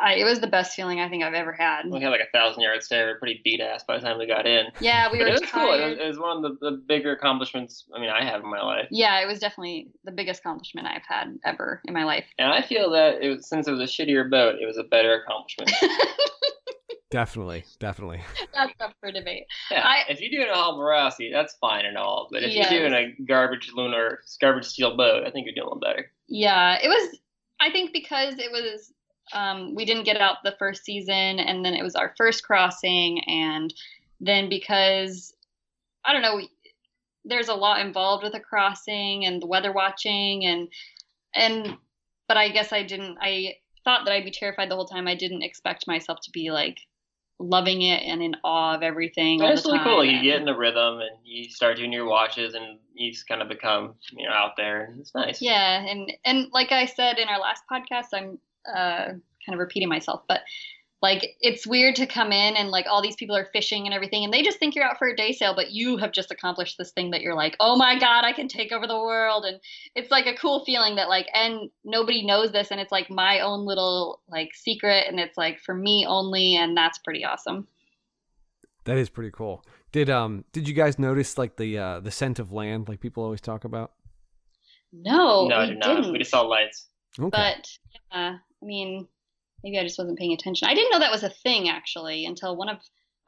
[0.00, 2.30] I, it was the best feeling i think i've ever had We had like a
[2.36, 3.00] thousand yard stay.
[3.00, 4.66] We were pretty beat ass by the time we got in.
[4.80, 5.60] yeah we But were it was cool.
[5.68, 8.42] tired It was, it was one of the, the bigger accomplishments I mean I have
[8.42, 8.88] in my life.
[8.90, 12.62] yeah it was definitely the biggest accomplishment i've had ever in my life And I
[12.62, 15.70] feel that it was, since it was a shittier boat, it was a better accomplishment.
[17.10, 18.20] Definitely, definitely.
[18.52, 19.44] That's up for debate.
[19.70, 22.26] Yeah, I- if you're doing a Hallberg-Rassy, that's fine and all.
[22.32, 22.72] But if Yes.
[22.72, 26.10] you're doing a garbage lunar, garbage steel boat, I think you're doing a little better.
[26.26, 27.16] Yeah, it was.
[27.60, 28.92] I think because it was,
[29.32, 33.20] um, we didn't get out the first season, and then it was our first crossing,
[33.24, 33.72] and
[34.20, 35.34] then because
[36.04, 36.50] I don't know, we,
[37.24, 40.68] there's a lot involved with a crossing and the weather watching, and
[41.34, 41.76] and
[42.28, 43.18] but I guess I didn't.
[43.20, 45.08] I thought that I'd be terrified the whole time.
[45.08, 46.78] I didn't expect myself to be like
[47.38, 49.42] loving it and in awe of everything.
[49.42, 49.98] It's really cool.
[49.98, 53.26] Like, you get in the rhythm and you start doing your watches and you just
[53.26, 55.42] kind of become you know out there and it's nice.
[55.42, 59.88] Yeah, and and like I said in our last podcast, I'm uh, kind of repeating
[59.88, 60.40] myself, but
[61.02, 64.24] like it's weird to come in and like all these people are fishing and everything,
[64.24, 66.78] and they just think you're out for a day sail, but you have just accomplished
[66.78, 69.60] this thing that you're like, oh my god, I can take over the world, and
[69.94, 73.40] it's like a cool feeling that like, and nobody knows this, and it's like my
[73.40, 77.68] own little like secret, and it's like for me only, and that's pretty awesome.
[78.84, 79.62] That is pretty cool.
[79.92, 83.22] Did um did you guys notice like the uh the scent of land like people
[83.22, 83.92] always talk about?
[84.92, 85.96] No, no, I we did not.
[85.96, 86.12] didn't.
[86.12, 86.88] We just saw lights.
[87.18, 87.28] Okay.
[87.30, 87.68] But
[88.12, 89.06] yeah, I mean,
[89.62, 90.68] maybe I just wasn't paying attention.
[90.68, 92.78] I didn't know that was a thing actually until one of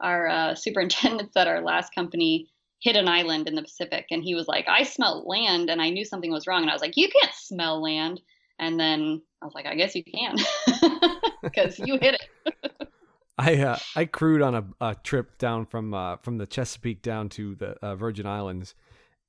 [0.01, 4.05] our uh, superintendents at our last company hit an island in the Pacific.
[4.11, 6.61] And he was like, I smelled land and I knew something was wrong.
[6.61, 8.21] And I was like, You can't smell land.
[8.59, 10.35] And then I was like, I guess you can
[11.43, 12.87] because you hit it.
[13.37, 17.29] I uh, I crewed on a, a trip down from uh, from the Chesapeake down
[17.29, 18.73] to the uh, Virgin Islands,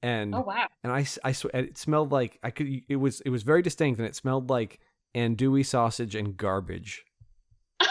[0.03, 3.43] and oh wow, and I, I it smelled like I could it was it was
[3.43, 4.81] very distinct and it smelled like
[5.15, 7.05] andouille sausage and garbage.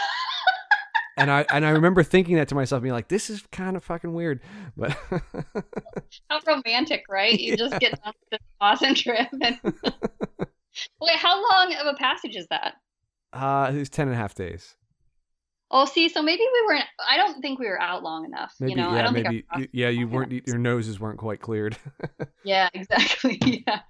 [1.16, 3.84] and I and I remember thinking that to myself, being like, "This is kind of
[3.84, 4.40] fucking weird."
[4.76, 4.96] But
[6.30, 7.38] how romantic, right?
[7.38, 9.28] You just get on this awesome trip.
[9.32, 9.58] And...
[11.00, 12.74] Wait, how long of a passage is that?
[13.32, 14.74] Uh, it was ten and a half days.
[15.70, 16.86] Oh, see, so maybe we weren't.
[17.06, 18.54] I don't think we were out long enough.
[18.58, 19.70] Maybe, you know, yeah, I don't maybe, think.
[19.72, 20.32] yeah, you weren't.
[20.32, 20.46] Enough.
[20.46, 21.76] Your noses weren't quite cleared.
[22.44, 23.64] yeah, exactly.
[23.66, 23.80] Yeah.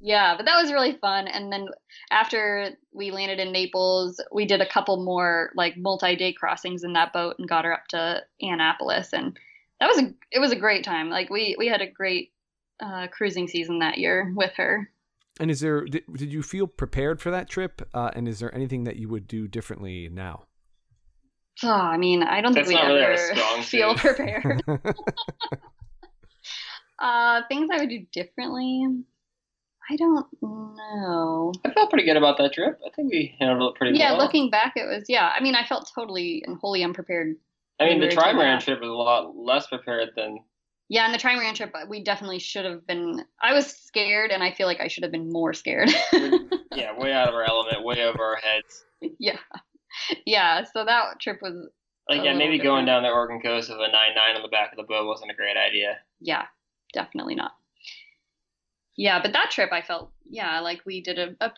[0.00, 1.28] Yeah, but that was really fun.
[1.28, 1.68] And then
[2.10, 7.12] after we landed in Naples, we did a couple more like multi-day crossings in that
[7.12, 9.38] boat and got her up to Annapolis, and
[9.80, 11.10] that was a it was a great time.
[11.10, 12.32] Like we we had a great
[12.80, 14.90] uh, cruising season that year with her.
[15.38, 17.86] And is there did, did you feel prepared for that trip?
[17.92, 20.44] Uh, and is there anything that you would do differently now?
[21.62, 24.62] Oh, I mean, I don't That's think we really ever feel prepared.
[26.98, 28.86] uh, things I would do differently.
[29.88, 31.52] I don't know.
[31.64, 32.78] I felt pretty good about that trip.
[32.84, 34.18] I think we handled it pretty yeah, well.
[34.18, 35.32] Yeah, looking back, it was yeah.
[35.34, 37.36] I mean, I felt totally and wholly unprepared.
[37.78, 40.40] I mean, the trimaran trip was a lot less prepared than
[40.88, 43.24] yeah, and the trimaran trip, uh, we definitely should have been.
[43.42, 45.90] I was scared, and I feel like I should have been more scared.
[46.12, 48.84] yeah, way out of our element, way over our heads.
[49.18, 49.38] Yeah,
[50.24, 50.62] yeah.
[50.62, 51.68] So that trip was
[52.08, 52.62] like yeah, maybe different.
[52.62, 55.06] going down the Oregon coast with a nine nine on the back of the boat
[55.06, 55.98] wasn't a great idea.
[56.20, 56.44] Yeah,
[56.92, 57.52] definitely not.
[58.96, 61.52] Yeah, but that trip, I felt yeah, like we did a, a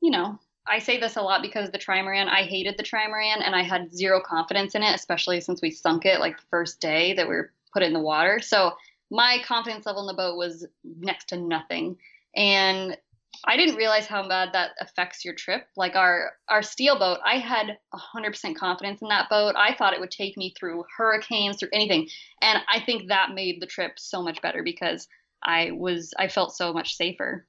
[0.00, 3.54] you know, I say this a lot because the trimaran, I hated the trimaran, and
[3.54, 7.14] I had zero confidence in it, especially since we sunk it like the first day
[7.14, 8.40] that we were put in the water.
[8.40, 8.72] So
[9.10, 11.96] my confidence level in the boat was next to nothing.
[12.34, 12.96] And
[13.44, 15.66] I didn't realize how bad that affects your trip.
[15.76, 19.54] Like our our steel boat, I had 100% confidence in that boat.
[19.56, 22.08] I thought it would take me through hurricanes, through anything.
[22.40, 25.08] And I think that made the trip so much better because
[25.44, 27.46] I was I felt so much safer.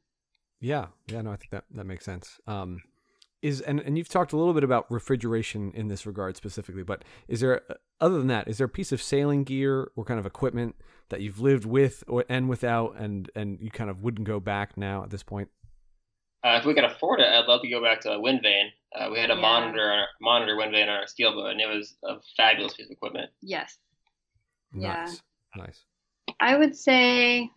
[0.59, 0.87] Yeah.
[1.07, 2.39] Yeah, no, I think that that makes sense.
[2.47, 2.81] Um
[3.45, 7.05] is and, and you've talked a little bit about refrigeration in this regard specifically but
[7.27, 7.61] is there
[8.01, 10.75] other than that is there a piece of sailing gear or kind of equipment
[11.09, 14.75] that you've lived with or and without and and you kind of wouldn't go back
[14.75, 15.49] now at this point
[16.43, 18.71] uh, if we could afford it i'd love to go back to a wind vane
[18.95, 19.41] uh, we had a yeah.
[19.41, 22.91] monitor monitor wind vane on our steel boat and it was a fabulous piece of
[22.91, 23.77] equipment yes
[24.73, 25.21] nice
[25.55, 25.63] yeah.
[25.63, 25.83] nice
[26.39, 27.47] i would say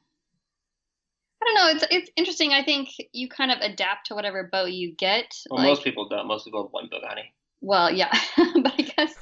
[1.40, 1.68] I don't know.
[1.68, 2.52] It's it's interesting.
[2.52, 5.34] I think you kind of adapt to whatever boat you get.
[5.50, 6.26] Well, like, most people don't.
[6.26, 7.32] Most people have one boat, honey.
[7.60, 9.14] Well, yeah, but I guess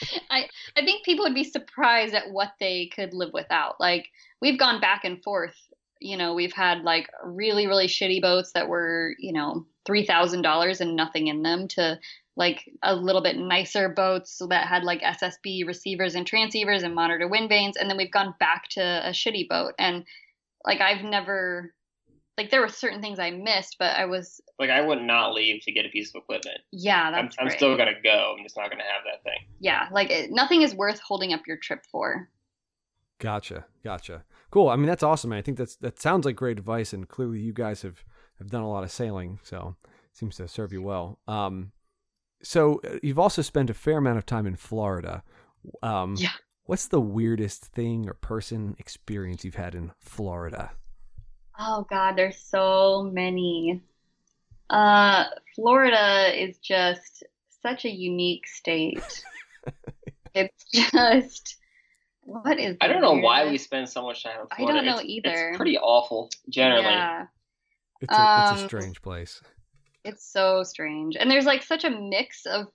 [0.30, 3.80] I I think people would be surprised at what they could live without.
[3.80, 4.08] Like
[4.40, 5.56] we've gone back and forth.
[6.00, 10.42] You know, we've had like really really shitty boats that were you know three thousand
[10.42, 11.98] dollars and nothing in them to
[12.36, 17.28] like a little bit nicer boats that had like SSB receivers and transceivers and monitor
[17.28, 20.04] wind vanes, and then we've gone back to a shitty boat and
[20.64, 21.74] like I've never
[22.36, 25.62] like there were certain things I missed, but I was like I would not leave
[25.62, 26.58] to get a piece of equipment.
[26.72, 28.34] Yeah, that's I'm, I'm still gonna go.
[28.36, 29.46] I'm just not gonna have that thing.
[29.60, 32.28] Yeah, like it, nothing is worth holding up your trip for.
[33.20, 34.24] Gotcha, gotcha.
[34.50, 34.68] Cool.
[34.68, 35.30] I mean, that's awesome.
[35.30, 35.38] Man.
[35.38, 38.04] I think that's that sounds like great advice, and clearly you guys have
[38.38, 41.20] have done a lot of sailing, so it seems to serve you well.
[41.28, 41.72] Um,
[42.42, 45.22] so uh, you've also spent a fair amount of time in Florida.
[45.82, 46.30] Um, yeah.
[46.66, 50.72] What's the weirdest thing or person experience you've had in Florida?
[51.58, 53.82] Oh God, there's so many.
[54.70, 55.24] Uh,
[55.54, 57.22] Florida is just
[57.62, 59.24] such a unique state.
[60.34, 61.56] it's just
[62.22, 62.78] what is?
[62.80, 63.26] I don't know weirdest?
[63.26, 64.72] why we spend so much time in Florida.
[64.72, 65.48] I don't know it's, either.
[65.50, 66.84] It's pretty awful generally.
[66.84, 67.26] Yeah.
[68.00, 69.42] It's a, um, it's a um, strange place.
[70.02, 72.68] It's so strange, and there's like such a mix of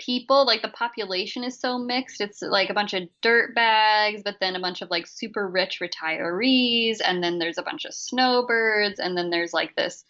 [0.00, 2.20] people like the population is so mixed.
[2.20, 5.80] It's like a bunch of dirt bags but then a bunch of like super rich
[5.80, 10.04] retirees and then there's a bunch of snowbirds and then there's like this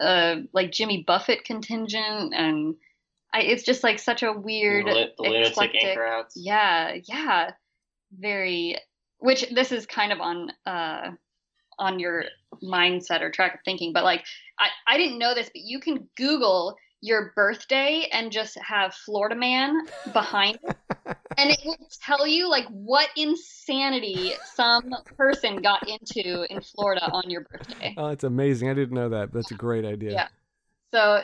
[0.00, 2.76] uh like jimmy buffett contingent and
[3.34, 5.56] I, it's just like such a weird the, the lunatic
[6.36, 7.50] yeah yeah.
[8.18, 8.76] Very
[9.18, 11.10] which this is kind of on uh
[11.78, 12.24] on your
[12.62, 14.24] mindset or track of thinking but like
[14.58, 19.34] I, I didn't know this but you can google your birthday and just have Florida
[19.34, 20.76] Man behind it.
[21.36, 27.28] and it will tell you like what insanity some person got into in Florida on
[27.28, 27.94] your birthday.
[27.98, 28.70] Oh, it's amazing.
[28.70, 29.32] I didn't know that.
[29.32, 30.12] That's a great idea.
[30.12, 30.28] Yeah.
[30.92, 31.22] So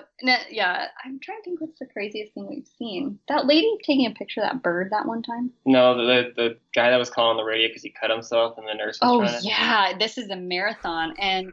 [0.51, 3.19] yeah, I'm trying to think what's the craziest thing we've seen.
[3.29, 5.51] That lady taking a picture of that bird that one time.
[5.67, 8.73] No, the the guy that was calling the radio because he cut himself, and the
[8.73, 9.47] nurse was Oh trying to.
[9.47, 11.53] yeah, this is a marathon, and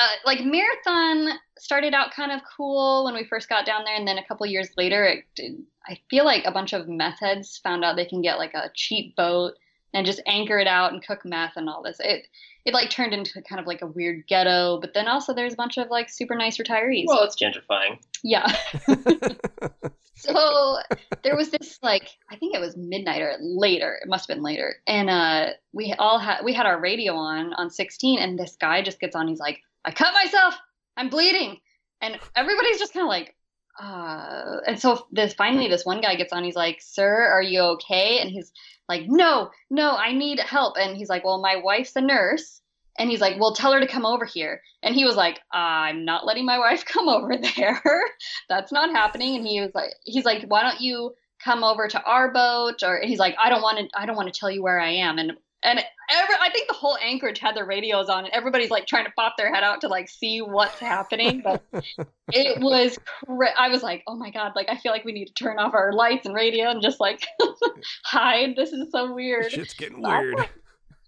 [0.00, 4.08] uh, like marathon started out kind of cool when we first got down there, and
[4.08, 7.58] then a couple years later, it did, I feel like a bunch of meth heads
[7.62, 9.54] found out they can get like a cheap boat
[9.92, 11.98] and just anchor it out and cook meth and all this.
[12.00, 12.26] It
[12.64, 15.56] it like turned into kind of like a weird ghetto, but then also there's a
[15.56, 17.04] bunch of like super nice retirees.
[17.06, 17.98] Well, it's gentrifying.
[18.22, 18.46] yeah.
[20.14, 20.78] so
[21.22, 23.98] there was this like I think it was midnight or later.
[24.02, 24.76] It must have been later.
[24.86, 28.82] And uh we all had we had our radio on on 16 and this guy
[28.82, 30.56] just gets on he's like, "I cut myself.
[30.96, 31.58] I'm bleeding."
[32.00, 33.36] And everybody's just kind of like
[33.78, 37.60] uh and so this finally this one guy gets on he's like, "Sir, are you
[37.60, 38.52] okay?" And he's
[38.88, 42.60] like, "No, no, I need help." And he's like, "Well, my wife's a nurse."
[42.98, 46.04] And he's like, "Well, tell her to come over here." And he was like, "I'm
[46.04, 47.80] not letting my wife come over there.
[48.48, 52.02] That's not happening." And he was like, "He's like, why don't you come over to
[52.02, 53.98] our boat?" Or he's like, "I don't want to.
[53.98, 55.78] I don't want to tell you where I am." And and
[56.10, 59.10] every, I think the whole Anchorage had their radios on, and everybody's like trying to
[59.12, 61.42] pop their head out to like see what's happening.
[61.42, 61.62] But
[62.32, 65.26] it was, cra- I was like, "Oh my god!" Like I feel like we need
[65.26, 67.26] to turn off our lights and radio and just like
[68.04, 68.56] hide.
[68.56, 69.50] This is so weird.
[69.50, 70.48] Shit's getting That's weird.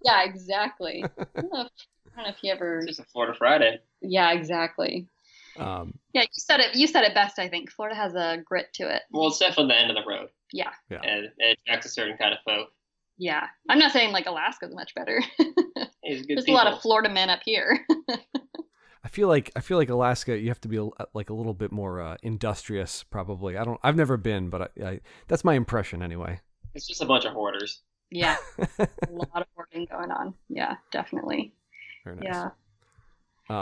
[0.05, 1.05] Yeah, exactly.
[1.19, 1.69] I don't know if,
[2.13, 2.79] I don't know if you ever.
[2.79, 3.81] It's just a Florida Friday.
[4.01, 5.09] Yeah, exactly.
[5.59, 6.75] Um, Yeah, you said it.
[6.75, 7.39] You said it best.
[7.39, 9.03] I think Florida has a grit to it.
[9.11, 10.29] Well, it's definitely the end of the road.
[10.53, 10.71] Yeah.
[10.91, 11.01] Yeah.
[11.03, 12.69] And it attracts a certain kind of folk.
[13.19, 15.23] Yeah, I'm not saying like Alaska's much better.
[16.03, 16.55] He's good There's people.
[16.55, 17.87] a lot of Florida men up here.
[19.05, 20.37] I feel like I feel like Alaska.
[20.39, 23.57] You have to be a, like a little bit more uh, industrious, probably.
[23.57, 23.79] I don't.
[23.83, 26.41] I've never been, but I, I that's my impression anyway.
[26.75, 27.83] It's just a bunch of hoarders.
[28.11, 28.37] yeah,
[28.79, 30.35] a lot of hoarding going on.
[30.49, 31.53] Yeah, definitely.
[32.05, 32.25] Very nice.
[32.25, 32.49] Yeah.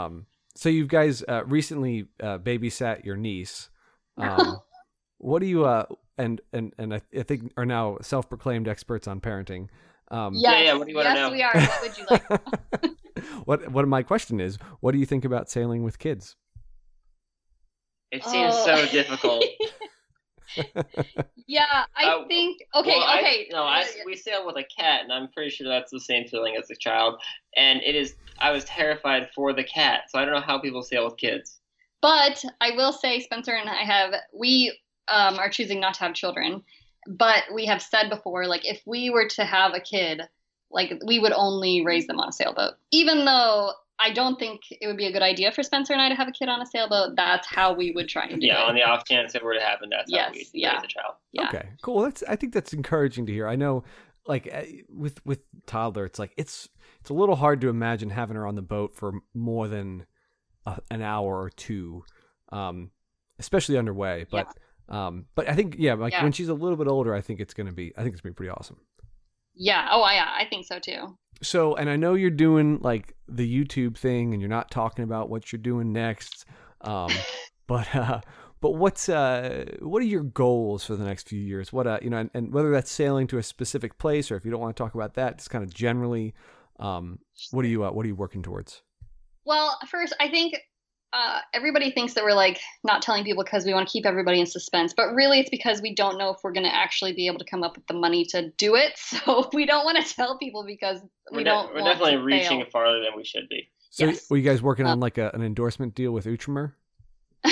[0.05, 3.69] Um, so you guys uh, recently uh, babysat your niece.
[4.17, 4.59] Um,
[5.21, 5.85] what do you uh
[6.17, 9.69] and and and I, I think are now self-proclaimed experts on parenting.
[10.09, 11.31] Um, Yes, yeah, what do you wanna yes, know?
[11.31, 11.53] we are.
[11.53, 12.93] What would you like?
[13.45, 16.35] what what my question is, what do you think about sailing with kids?
[18.11, 18.65] It seems Oh.
[18.65, 19.45] so difficult.
[21.47, 22.61] yeah, I Uh, think.
[22.75, 23.47] Okay, Well, I- okay.
[23.51, 26.55] no, I, we sailed with a cat, and I'm pretty sure that's the same feeling
[26.57, 27.21] as a child.
[27.55, 28.15] And it is.
[28.39, 31.59] I was terrified for the cat, so I don't know how people sail with kids.
[32.01, 34.77] But I will say, Spencer and I have we
[35.11, 36.63] um, are choosing not to have children,
[37.07, 40.21] but we have said before, like if we were to have a kid,
[40.69, 42.73] like we would only raise them on a sailboat.
[42.91, 46.09] Even though I don't think it would be a good idea for Spencer and I
[46.09, 48.63] to have a kid on a sailboat, that's how we would try and do Yeah,
[48.63, 48.69] it.
[48.69, 50.75] on the off chance it were to happen, that's Yes, how we yeah.
[50.75, 51.13] raise a child.
[51.31, 51.47] Yeah.
[51.49, 52.01] Okay, cool.
[52.01, 53.47] That's I think that's encouraging to hear.
[53.47, 53.83] I know,
[54.25, 56.69] like uh, with with toddler, it's like it's
[56.99, 60.05] it's a little hard to imagine having her on the boat for more than
[60.65, 62.03] a, an hour or two,
[62.51, 62.91] um,
[63.39, 64.25] especially underway.
[64.31, 64.47] But
[64.91, 66.21] um, but I think yeah, like Yeah.
[66.23, 68.33] when she's a little bit older, I think it's gonna be I think it's gonna
[68.33, 68.77] be pretty awesome.
[69.55, 69.89] Yeah.
[69.91, 70.29] Oh, yeah.
[70.33, 71.17] I think so too.
[71.41, 75.29] So, and I know you're doing like the YouTube thing, and you're not talking about
[75.29, 76.45] what you're doing next.
[76.81, 77.09] Um,
[77.67, 78.21] but uh,
[78.61, 81.73] but what's uh, what are your goals for the next few years?
[81.73, 84.45] What uh, you know, and, and whether that's sailing to a specific place, or if
[84.45, 86.33] you don't want to talk about that, just kind of generally,
[86.79, 87.19] um,
[87.51, 88.83] what are you uh, what are you working towards?
[89.45, 90.55] Well, first, I think
[91.13, 94.39] uh, everybody thinks that we're like not telling people because we want to keep everybody
[94.39, 97.27] in suspense, but really it's because we don't know if we're going to actually be
[97.27, 98.93] able to come up with the money to do it.
[99.25, 101.73] So we don't want to tell people because we We're, de- don't.
[101.73, 102.69] we're want definitely to reaching fail.
[102.71, 103.69] farther than we should be.
[103.89, 104.29] So, Yes.
[104.29, 106.73] were you guys working on Um, like a, an endorsement deal with Outremer?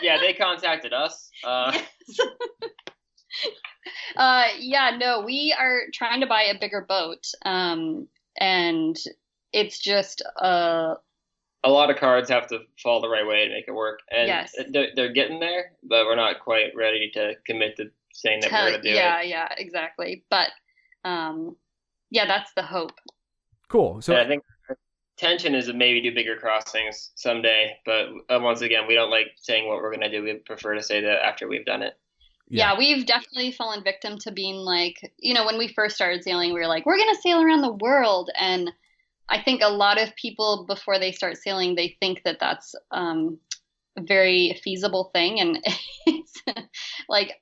[0.00, 1.28] Yeah, they contacted us.
[1.42, 1.76] Uh,
[4.16, 8.06] uh, yeah, no, we are trying to buy a bigger boat, um,
[8.38, 8.96] and
[9.52, 10.94] it's just uh,
[11.64, 14.28] a lot of cards have to fall the right way to make it work, and
[14.28, 14.54] Yes.
[14.70, 18.70] they're, they're getting there, but we're not quite ready to commit to saying that we're
[18.70, 19.28] going to do yeah, it.
[19.28, 20.24] yeah, yeah, exactly.
[20.30, 20.48] But
[21.04, 21.56] um,
[22.10, 22.92] yeah, that's the hope.
[23.68, 24.00] Cool.
[24.02, 24.76] So and I think our
[25.16, 29.26] tension is to maybe do bigger crossings someday, but uh, once again, we don't like
[29.36, 30.22] saying what we're going to do.
[30.22, 31.94] We prefer to say that after we've done it.
[32.48, 32.76] yeah.
[32.78, 36.60] we've definitely fallen victim to being like, you know, when we first started sailing, we
[36.60, 38.30] were like, we're going to sail around the world.
[38.38, 38.70] And
[39.28, 43.38] I think a lot of people, before they start sailing, they think that that's um,
[43.96, 45.40] a very feasible thing.
[45.40, 45.62] And
[46.06, 46.34] it's
[47.08, 47.34] like,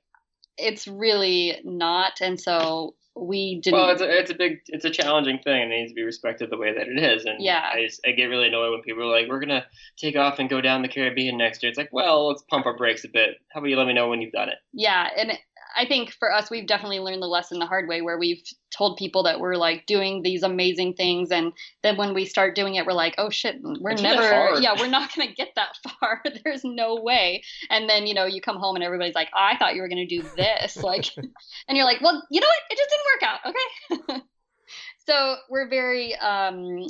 [0.57, 2.13] it's really not.
[2.21, 3.79] And so we didn't.
[3.79, 6.03] Well, it's a, it's a big, it's a challenging thing, and it needs to be
[6.03, 7.25] respected the way that it is.
[7.25, 7.67] And Yeah.
[7.73, 9.65] I just I get really annoyed when people are like, "We're gonna
[9.97, 12.75] take off and go down the Caribbean next year." It's like, well, let's pump our
[12.77, 13.37] brakes a bit.
[13.51, 14.57] How about you let me know when you've done it?
[14.73, 15.09] yeah.
[15.17, 15.31] And
[15.75, 18.41] I think for us, we've definitely learned the lesson the hard way where we've
[18.75, 21.31] told people that we're like doing these amazing things.
[21.31, 21.53] And
[21.83, 24.87] then when we start doing it, we're like, oh shit, we're It's never, yeah, we're
[24.87, 26.21] not going to get that far.
[26.43, 27.43] There's no way.
[27.69, 30.07] And then, you know, you come home and everybody's like, I thought you were going
[30.07, 30.77] to do this.
[30.83, 32.57] like, and you're like, well, you know what?
[32.69, 34.15] It just didn't work out.
[34.15, 34.23] Okay.
[35.07, 36.85] so we're very, um,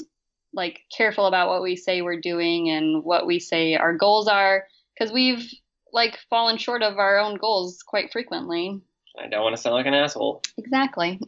[0.53, 4.63] like careful about what we say we're doing and what we say our goals are
[4.97, 5.51] because we've
[5.93, 8.81] like fallen short of our own goals quite frequently.
[9.19, 10.41] I don't want to sound like an asshole.
[10.57, 11.19] Exactly.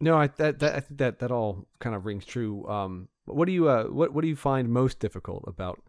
[0.00, 2.66] No, I that, that I think that that all kind of rings true.
[2.68, 5.82] Um, what do you uh what what do you find most difficult about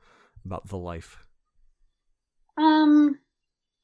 [0.45, 1.17] about the life?
[2.57, 3.19] Um,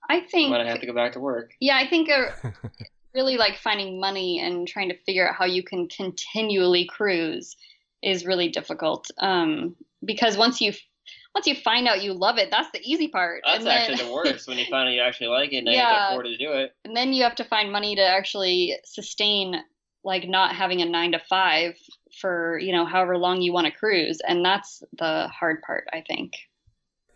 [0.09, 1.51] I think When I have to go back to work.
[1.59, 2.27] yeah, I think uh,
[3.13, 7.57] really like finding money and trying to figure out how you can continually cruise
[8.01, 9.11] is really difficult.
[9.19, 9.75] Um,
[10.05, 10.71] because once you
[11.35, 13.41] once you find out you love it, that's the easy part.
[13.45, 15.67] That's and then, actually the worst when you find out you actually like it and
[15.67, 15.89] you Yeah.
[16.07, 16.75] can afford to do it.
[16.85, 19.55] and then you have to find money to actually sustain
[20.03, 21.75] like not having a nine to five
[22.19, 26.01] for you know however long you want to cruise and that's the hard part i
[26.07, 26.33] think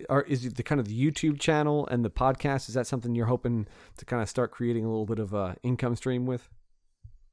[0.07, 2.67] Are is it the kind of the YouTube channel and the podcast?
[2.69, 3.65] Is that something you're hoping
[3.97, 6.49] to kind of start creating a little bit of a income stream with?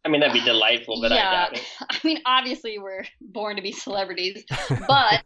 [0.05, 1.65] I mean, that'd be delightful, but I doubt it.
[1.91, 5.23] i mean obviously we're born to be celebrities but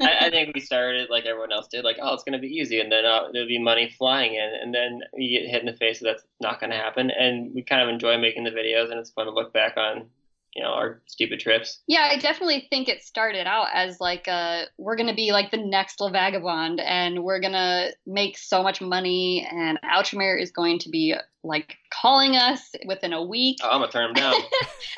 [0.00, 2.54] I, I think we started like everyone else did, like, oh, it's going to be
[2.54, 5.66] easy, and then uh, there'll be money flying in, and then you get hit in
[5.66, 7.10] the face that that's not going to happen.
[7.10, 10.06] And we kind of enjoy making the videos, and it's fun to look back on,
[10.54, 11.80] you know, our stupid trips.
[11.86, 15.56] yeah i definitely think it started out as like uh we're gonna be like the
[15.56, 20.88] next La Vagabonde and we're gonna make so much money and Outremer is going to
[20.88, 24.40] be like calling us within a week Oh, I'm gonna turn them down.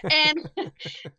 [0.11, 0.71] and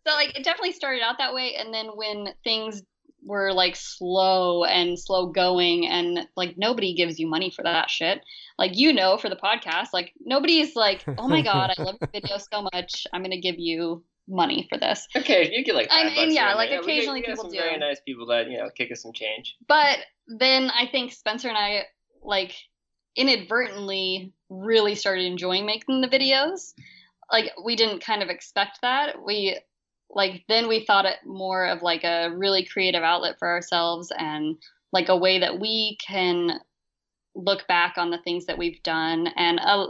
[0.05, 2.81] so like it definitely started out that way and then when things
[3.25, 8.19] were like slow and slow going and like nobody gives you money for that shit
[8.59, 12.09] like you know for the podcast like nobody's like oh my god i love your
[12.13, 15.87] video so much i'm gonna give you money for this okay, you get like.
[15.91, 17.59] I mean, yeah, like, we get- occasionally we get people some do.
[17.59, 19.55] Very nice people that you know kick us some change.
[19.67, 21.83] but then i think spencer and i
[22.21, 22.55] like
[23.15, 26.73] inadvertently really started enjoying making the videos.
[27.31, 29.23] Like we didn't kind of expect that.
[29.23, 29.57] We
[30.09, 34.57] like then we thought it more of like a really creative outlet for ourselves and
[34.91, 36.59] like a way that we can
[37.35, 39.87] look back on the things that we've done and uh,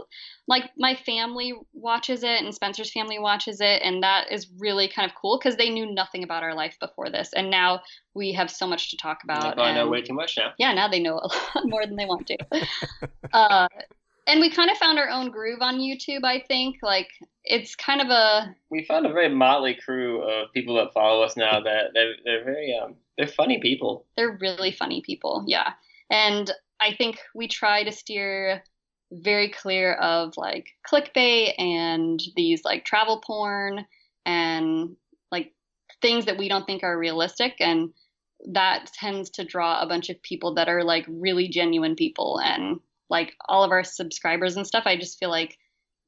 [0.48, 5.08] like my family watches it and spencer's family watches it and that is really kind
[5.08, 7.80] of cool because they knew nothing about our life before this and now
[8.14, 10.52] we have so much to talk I about probably know way too much now.
[10.58, 11.26] yeah, now they know a
[11.56, 12.38] lot more than they want to.
[13.32, 13.68] uh,
[14.26, 16.76] and we kind of found our own groove on YouTube, I think.
[16.82, 17.08] Like,
[17.44, 21.36] it's kind of a, We found a very motley crew of people that follow us
[21.36, 21.60] now.
[21.60, 24.06] That they're, they're very um they're funny people.
[24.16, 25.44] they're really funny people.
[25.46, 25.72] Yeah.
[26.10, 26.50] And
[26.84, 28.62] I think we try to steer
[29.10, 33.86] very clear of like clickbait and these like travel porn
[34.26, 34.96] and
[35.32, 35.52] like
[36.02, 37.54] things that we don't think are realistic.
[37.60, 37.94] And
[38.52, 42.80] that tends to draw a bunch of people that are like really genuine people and
[43.08, 44.84] like all of our subscribers and stuff.
[44.86, 45.56] I just feel like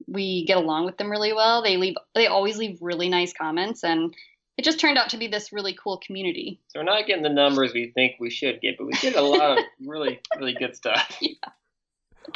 [0.07, 1.62] we get along with them really well.
[1.62, 4.14] They leave, they always leave really nice comments and
[4.57, 6.61] it just turned out to be this really cool community.
[6.68, 9.22] So we're not getting the numbers we think we should get, but we get a
[9.22, 11.18] lot of really really good stuff.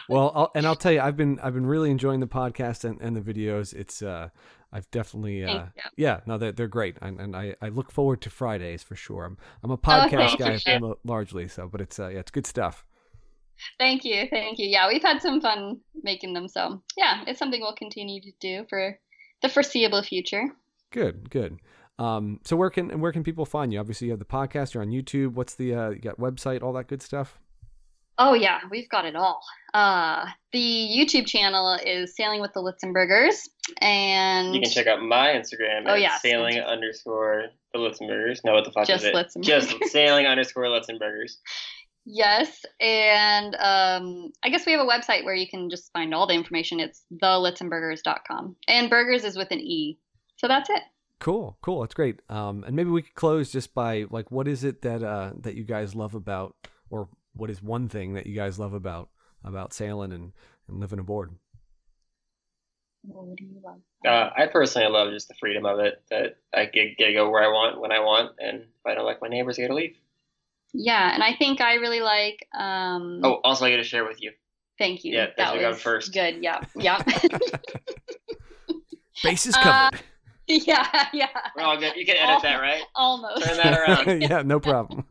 [0.08, 3.00] Well, I'll, and I'll tell you, I've been I've been really enjoying the podcast and,
[3.00, 3.74] and the videos.
[3.74, 4.28] It's uh,
[4.72, 5.64] I've definitely uh,
[5.96, 9.24] yeah, no, they're they're great, and, and I, I look forward to Fridays for sure.
[9.24, 10.80] I'm I'm a Oh, podcast thank guy you.
[10.80, 12.84] mo- largely, so but it's uh, yeah, it's good stuff.
[13.78, 14.68] Thank you, thank you.
[14.68, 18.64] Yeah, we've had some fun making them, so yeah, it's something we'll continue to do
[18.70, 18.96] for
[19.42, 20.50] the foreseeable future.
[20.92, 21.58] Good, good.
[22.00, 23.78] Um, so where can where can people find you?
[23.78, 24.74] Obviously, you have the podcast.
[24.74, 25.34] You're on YouTube.
[25.34, 27.38] What's the uh, you got website, all that good stuff.
[28.18, 29.40] Oh yeah, we've got it all.
[29.72, 33.48] Uh, the YouTube channel is Sailing with the Litzenbergers,
[33.80, 36.16] and You can check out my Instagram Oh, at yeah.
[36.18, 38.40] sailing underscore the Lutzenbergers.
[38.44, 39.14] No, what the fuck Just is it?
[39.14, 39.42] Lutzenbergers.
[39.44, 41.36] Just sailing underscore Lutzenbergers.
[42.04, 46.26] yes, and um, I guess we have a website where you can just find all
[46.26, 46.78] the information.
[46.80, 49.98] It's thelitzenbergers.com, and burgers is with an e.
[50.36, 50.82] So that's it.
[51.20, 51.82] Cool, cool.
[51.82, 52.20] That's great.
[52.28, 55.54] Um, and maybe we could close just by like, what is it that uh that
[55.54, 56.56] you guys love about,
[56.88, 59.10] or what is one thing that you guys love about
[59.44, 60.32] about sailing and
[60.66, 61.30] and living aboard?
[63.02, 63.80] What do you love?
[64.06, 67.30] Uh, I personally love just the freedom of it that I get, get to go
[67.30, 69.68] where I want when I want, and if I don't like my neighbors, I get
[69.68, 69.96] to leave.
[70.72, 72.46] Yeah, and I think I really like.
[72.58, 74.32] Um, Oh, also I get to share with you.
[74.78, 75.14] thank you.
[75.14, 76.12] yeah, that thanks for was first.
[76.14, 76.42] good.
[76.42, 77.02] Yeah, yeah,
[79.22, 80.00] Bases is covered.
[80.66, 81.28] yeah, yeah.
[81.56, 81.94] We're all good.
[81.96, 82.82] You can edit that, right?
[82.94, 83.44] Almost.
[83.44, 84.22] Turn that around.
[84.30, 85.04] yeah, no problem.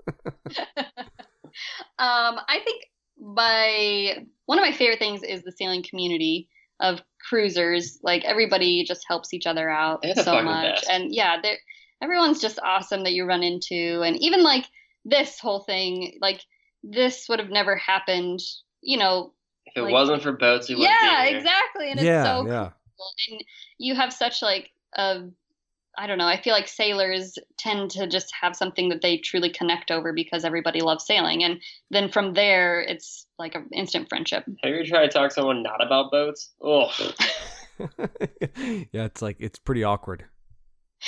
[1.98, 2.86] um, I think
[3.20, 6.48] my one of my favorite things is the sailing community
[6.80, 8.00] of cruisers.
[8.04, 10.90] Like everybody just helps each other out They're so much, best.
[10.90, 11.58] and yeah, they're
[12.02, 14.66] everyone's just awesome that you run into, and even like
[15.06, 16.42] this whole thing, like
[16.84, 18.40] this would have never happened,
[18.82, 19.34] you know.
[19.66, 21.38] If it Like- wasn't for boats, we wouldn't Yeah, be here.
[21.38, 22.70] exactly, and yeah, it's so yeah.
[22.98, 23.12] cool.
[23.32, 23.44] and
[23.78, 25.24] you have such like a
[25.98, 26.28] I don't know.
[26.28, 30.46] I feel like sailors tend to just have something that they truly connect over because
[30.46, 31.60] everybody loves sailing, and
[31.92, 34.46] then from there, it's like an instant friendship.
[34.64, 36.52] Have you ever tried to talk to someone not about boats?
[36.62, 36.90] Oh,
[37.80, 40.26] yeah, it's like it's pretty awkward.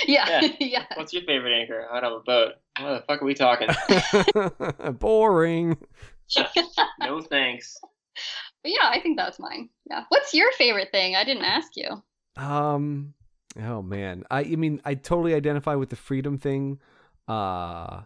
[0.06, 0.52] Yeah, Yeah.
[0.60, 0.86] yeah.
[0.96, 1.88] what's your favorite anchor?
[1.92, 2.54] I don't have a boat.
[2.80, 3.68] What the fuck are we talking?
[5.00, 5.78] Boring.
[7.00, 7.78] no thanks.
[8.64, 9.70] But yeah, I think that's mine.
[9.90, 10.04] Yeah.
[10.10, 11.16] What's your favorite thing?
[11.16, 12.02] I didn't ask you.
[12.38, 13.14] Um.
[13.60, 14.40] Oh man, I.
[14.42, 16.80] I mean, I totally identify with the freedom thing.
[17.28, 18.02] Uh.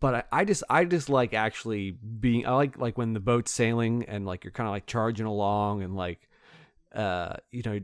[0.00, 3.52] But I, I just I just like actually being I like like when the boat's
[3.52, 6.26] sailing and like you're kind of like charging along and like
[6.94, 7.80] uh you know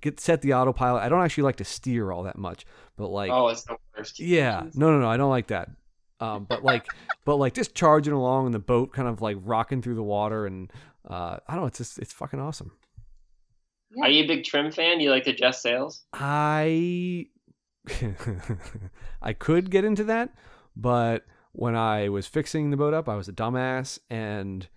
[0.00, 1.02] get set the autopilot.
[1.02, 4.20] I don't actually like to steer all that much, but like oh, it's the worst.
[4.20, 5.70] yeah, no, no, no, I don't like that.
[6.20, 6.86] Um, but like,
[7.24, 10.46] but like just charging along in the boat, kind of like rocking through the water,
[10.46, 10.72] and
[11.08, 12.72] uh, I don't know, it's just it's fucking awesome.
[14.00, 14.98] Are you a big trim fan?
[14.98, 16.04] Do you like to adjust sails?
[16.12, 17.26] I
[19.22, 20.34] I could get into that,
[20.76, 24.68] but when I was fixing the boat up, I was a dumbass, and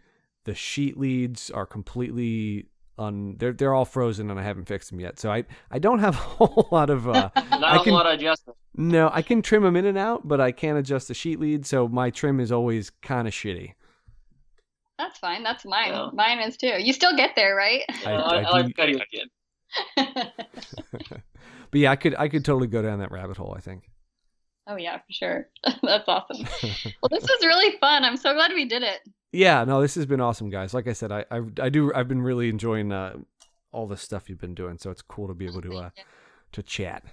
[0.44, 3.36] the sheet leads are completely un.
[3.38, 5.20] They're they're all frozen, and I haven't fixed them yet.
[5.20, 7.08] So I I don't have a whole lot of.
[7.08, 8.58] Uh, Not I a can- lot of adjustment.
[8.78, 11.66] No, I can trim them in and out, but I can't adjust the sheet lead,
[11.66, 13.74] so my trim is always kind of shitty.
[14.98, 15.44] That's fine.
[15.44, 15.92] That's mine.
[15.92, 16.10] Yeah.
[16.14, 16.74] Mine is too.
[16.80, 17.84] You still get there, right?
[18.06, 19.02] I- I, I, I like do- cutting.
[21.72, 23.54] But yeah, I could I could totally go down that rabbit hole.
[23.58, 23.90] I think.
[24.68, 25.50] oh yeah, for sure.
[25.84, 26.46] that's awesome.
[27.02, 28.04] Well, this was really fun.
[28.06, 29.02] I'm so glad we did it.
[29.34, 30.74] yeah, no, this has been awesome, guys.
[30.74, 33.18] Like I said, I I, I do I've been really enjoying uh,
[33.74, 35.90] all the stuff you've been doing, so it's cool to be able to uh,
[36.54, 37.04] to chat.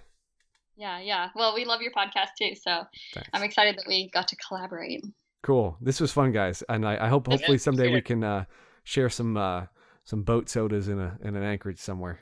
[0.77, 1.31] Yeah, yeah.
[1.35, 3.29] Well, we love your podcast too, so Thanks.
[3.33, 5.05] I'm excited that we got to collaborate.
[5.43, 5.77] Cool.
[5.81, 8.45] This was fun, guys, and I, I hope Yeah, hopefully someday we can uh,
[8.85, 9.67] share some uh,
[10.05, 12.21] some boat sodas in a in an anchorage somewhere.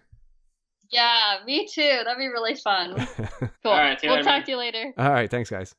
[0.91, 2.01] Yeah, me too.
[2.05, 3.07] That'd be really fun.
[3.63, 3.73] Cool.
[3.73, 4.45] All right, we'll later, talk man.
[4.45, 4.93] to you later.
[4.97, 5.75] all right, thanks, guys.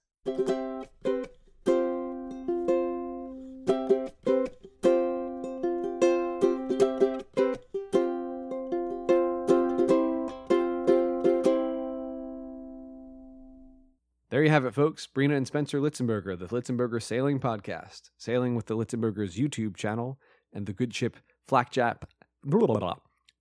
[14.52, 15.08] You have it, folks.
[15.08, 20.20] Breena and Spencer Litzenberger, the Litzenberger Sailing Podcast, sailing with the Litzenbergers YouTube channel
[20.52, 21.16] and the good ship
[21.48, 22.04] Flapjack,
[22.44, 22.96] blah, blah, blah,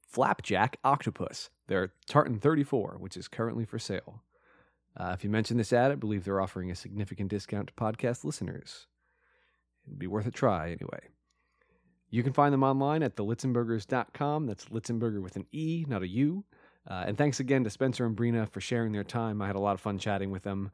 [0.07, 4.23] Flapjack Octopus, their Tartan 34, which is currently for sale.
[4.97, 8.23] Uh, if you mention this ad, I believe they're offering a significant discount to podcast
[8.23, 8.87] listeners.
[9.89, 11.09] It'd be worth a try anyway.
[12.09, 14.47] You can find them online at thelitzenbergers.com.
[14.47, 16.45] That's Litzenberger with an E, not a U.
[16.89, 19.43] Uh, and thanks again to Spencer and Breena for sharing their time.
[19.43, 20.71] I had a lot of fun chatting with them.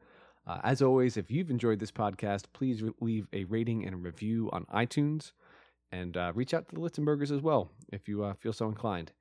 [0.47, 4.49] Uh, as always, if you've enjoyed this podcast, please leave a rating and a review
[4.53, 5.33] on iTunes
[5.91, 9.11] and uh, reach out to the Litzenbergers as well if you uh, feel so inclined.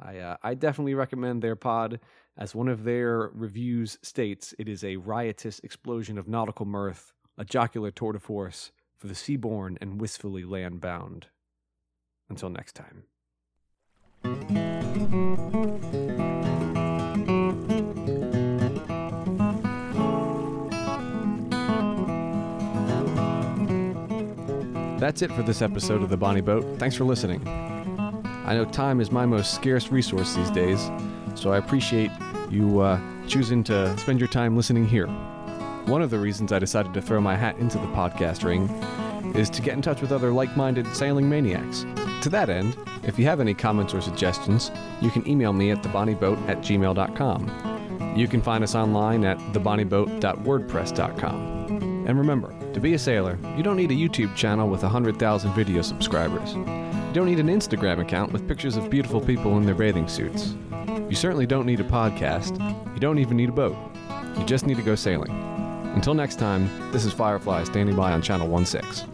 [0.00, 2.00] I, uh, I definitely recommend their pod.
[2.36, 7.44] As one of their reviews states, it is a riotous explosion of nautical mirth, a
[7.44, 11.26] jocular tour de force for the seaborn and wistfully land bound.
[12.28, 13.04] Until next time.
[25.02, 26.78] That's it for this episode of The Bonnie Boat.
[26.78, 27.42] Thanks for listening.
[27.48, 30.92] I know time is my most scarce resource these days,
[31.34, 32.12] so I appreciate
[32.52, 35.08] you uh, choosing to spend your time listening here.
[35.86, 38.68] One of the reasons I decided to throw my hat into the podcast ring
[39.34, 41.84] is to get in touch with other like minded sailing maniacs.
[42.22, 45.82] To that end, if you have any comments or suggestions, you can email me at
[45.82, 48.14] thebonnieboat at gmail.com.
[48.16, 51.91] You can find us online at thebonnieboat.wordpress.com.
[52.06, 55.82] And remember, to be a sailor, you don't need a YouTube channel with 100,000 video
[55.82, 56.54] subscribers.
[56.54, 60.54] You don't need an Instagram account with pictures of beautiful people in their bathing suits.
[61.08, 62.58] You certainly don't need a podcast.
[62.94, 63.76] You don't even need a boat.
[64.38, 65.30] You just need to go sailing.
[65.94, 69.11] Until next time, this is Firefly standing by on Channel 16.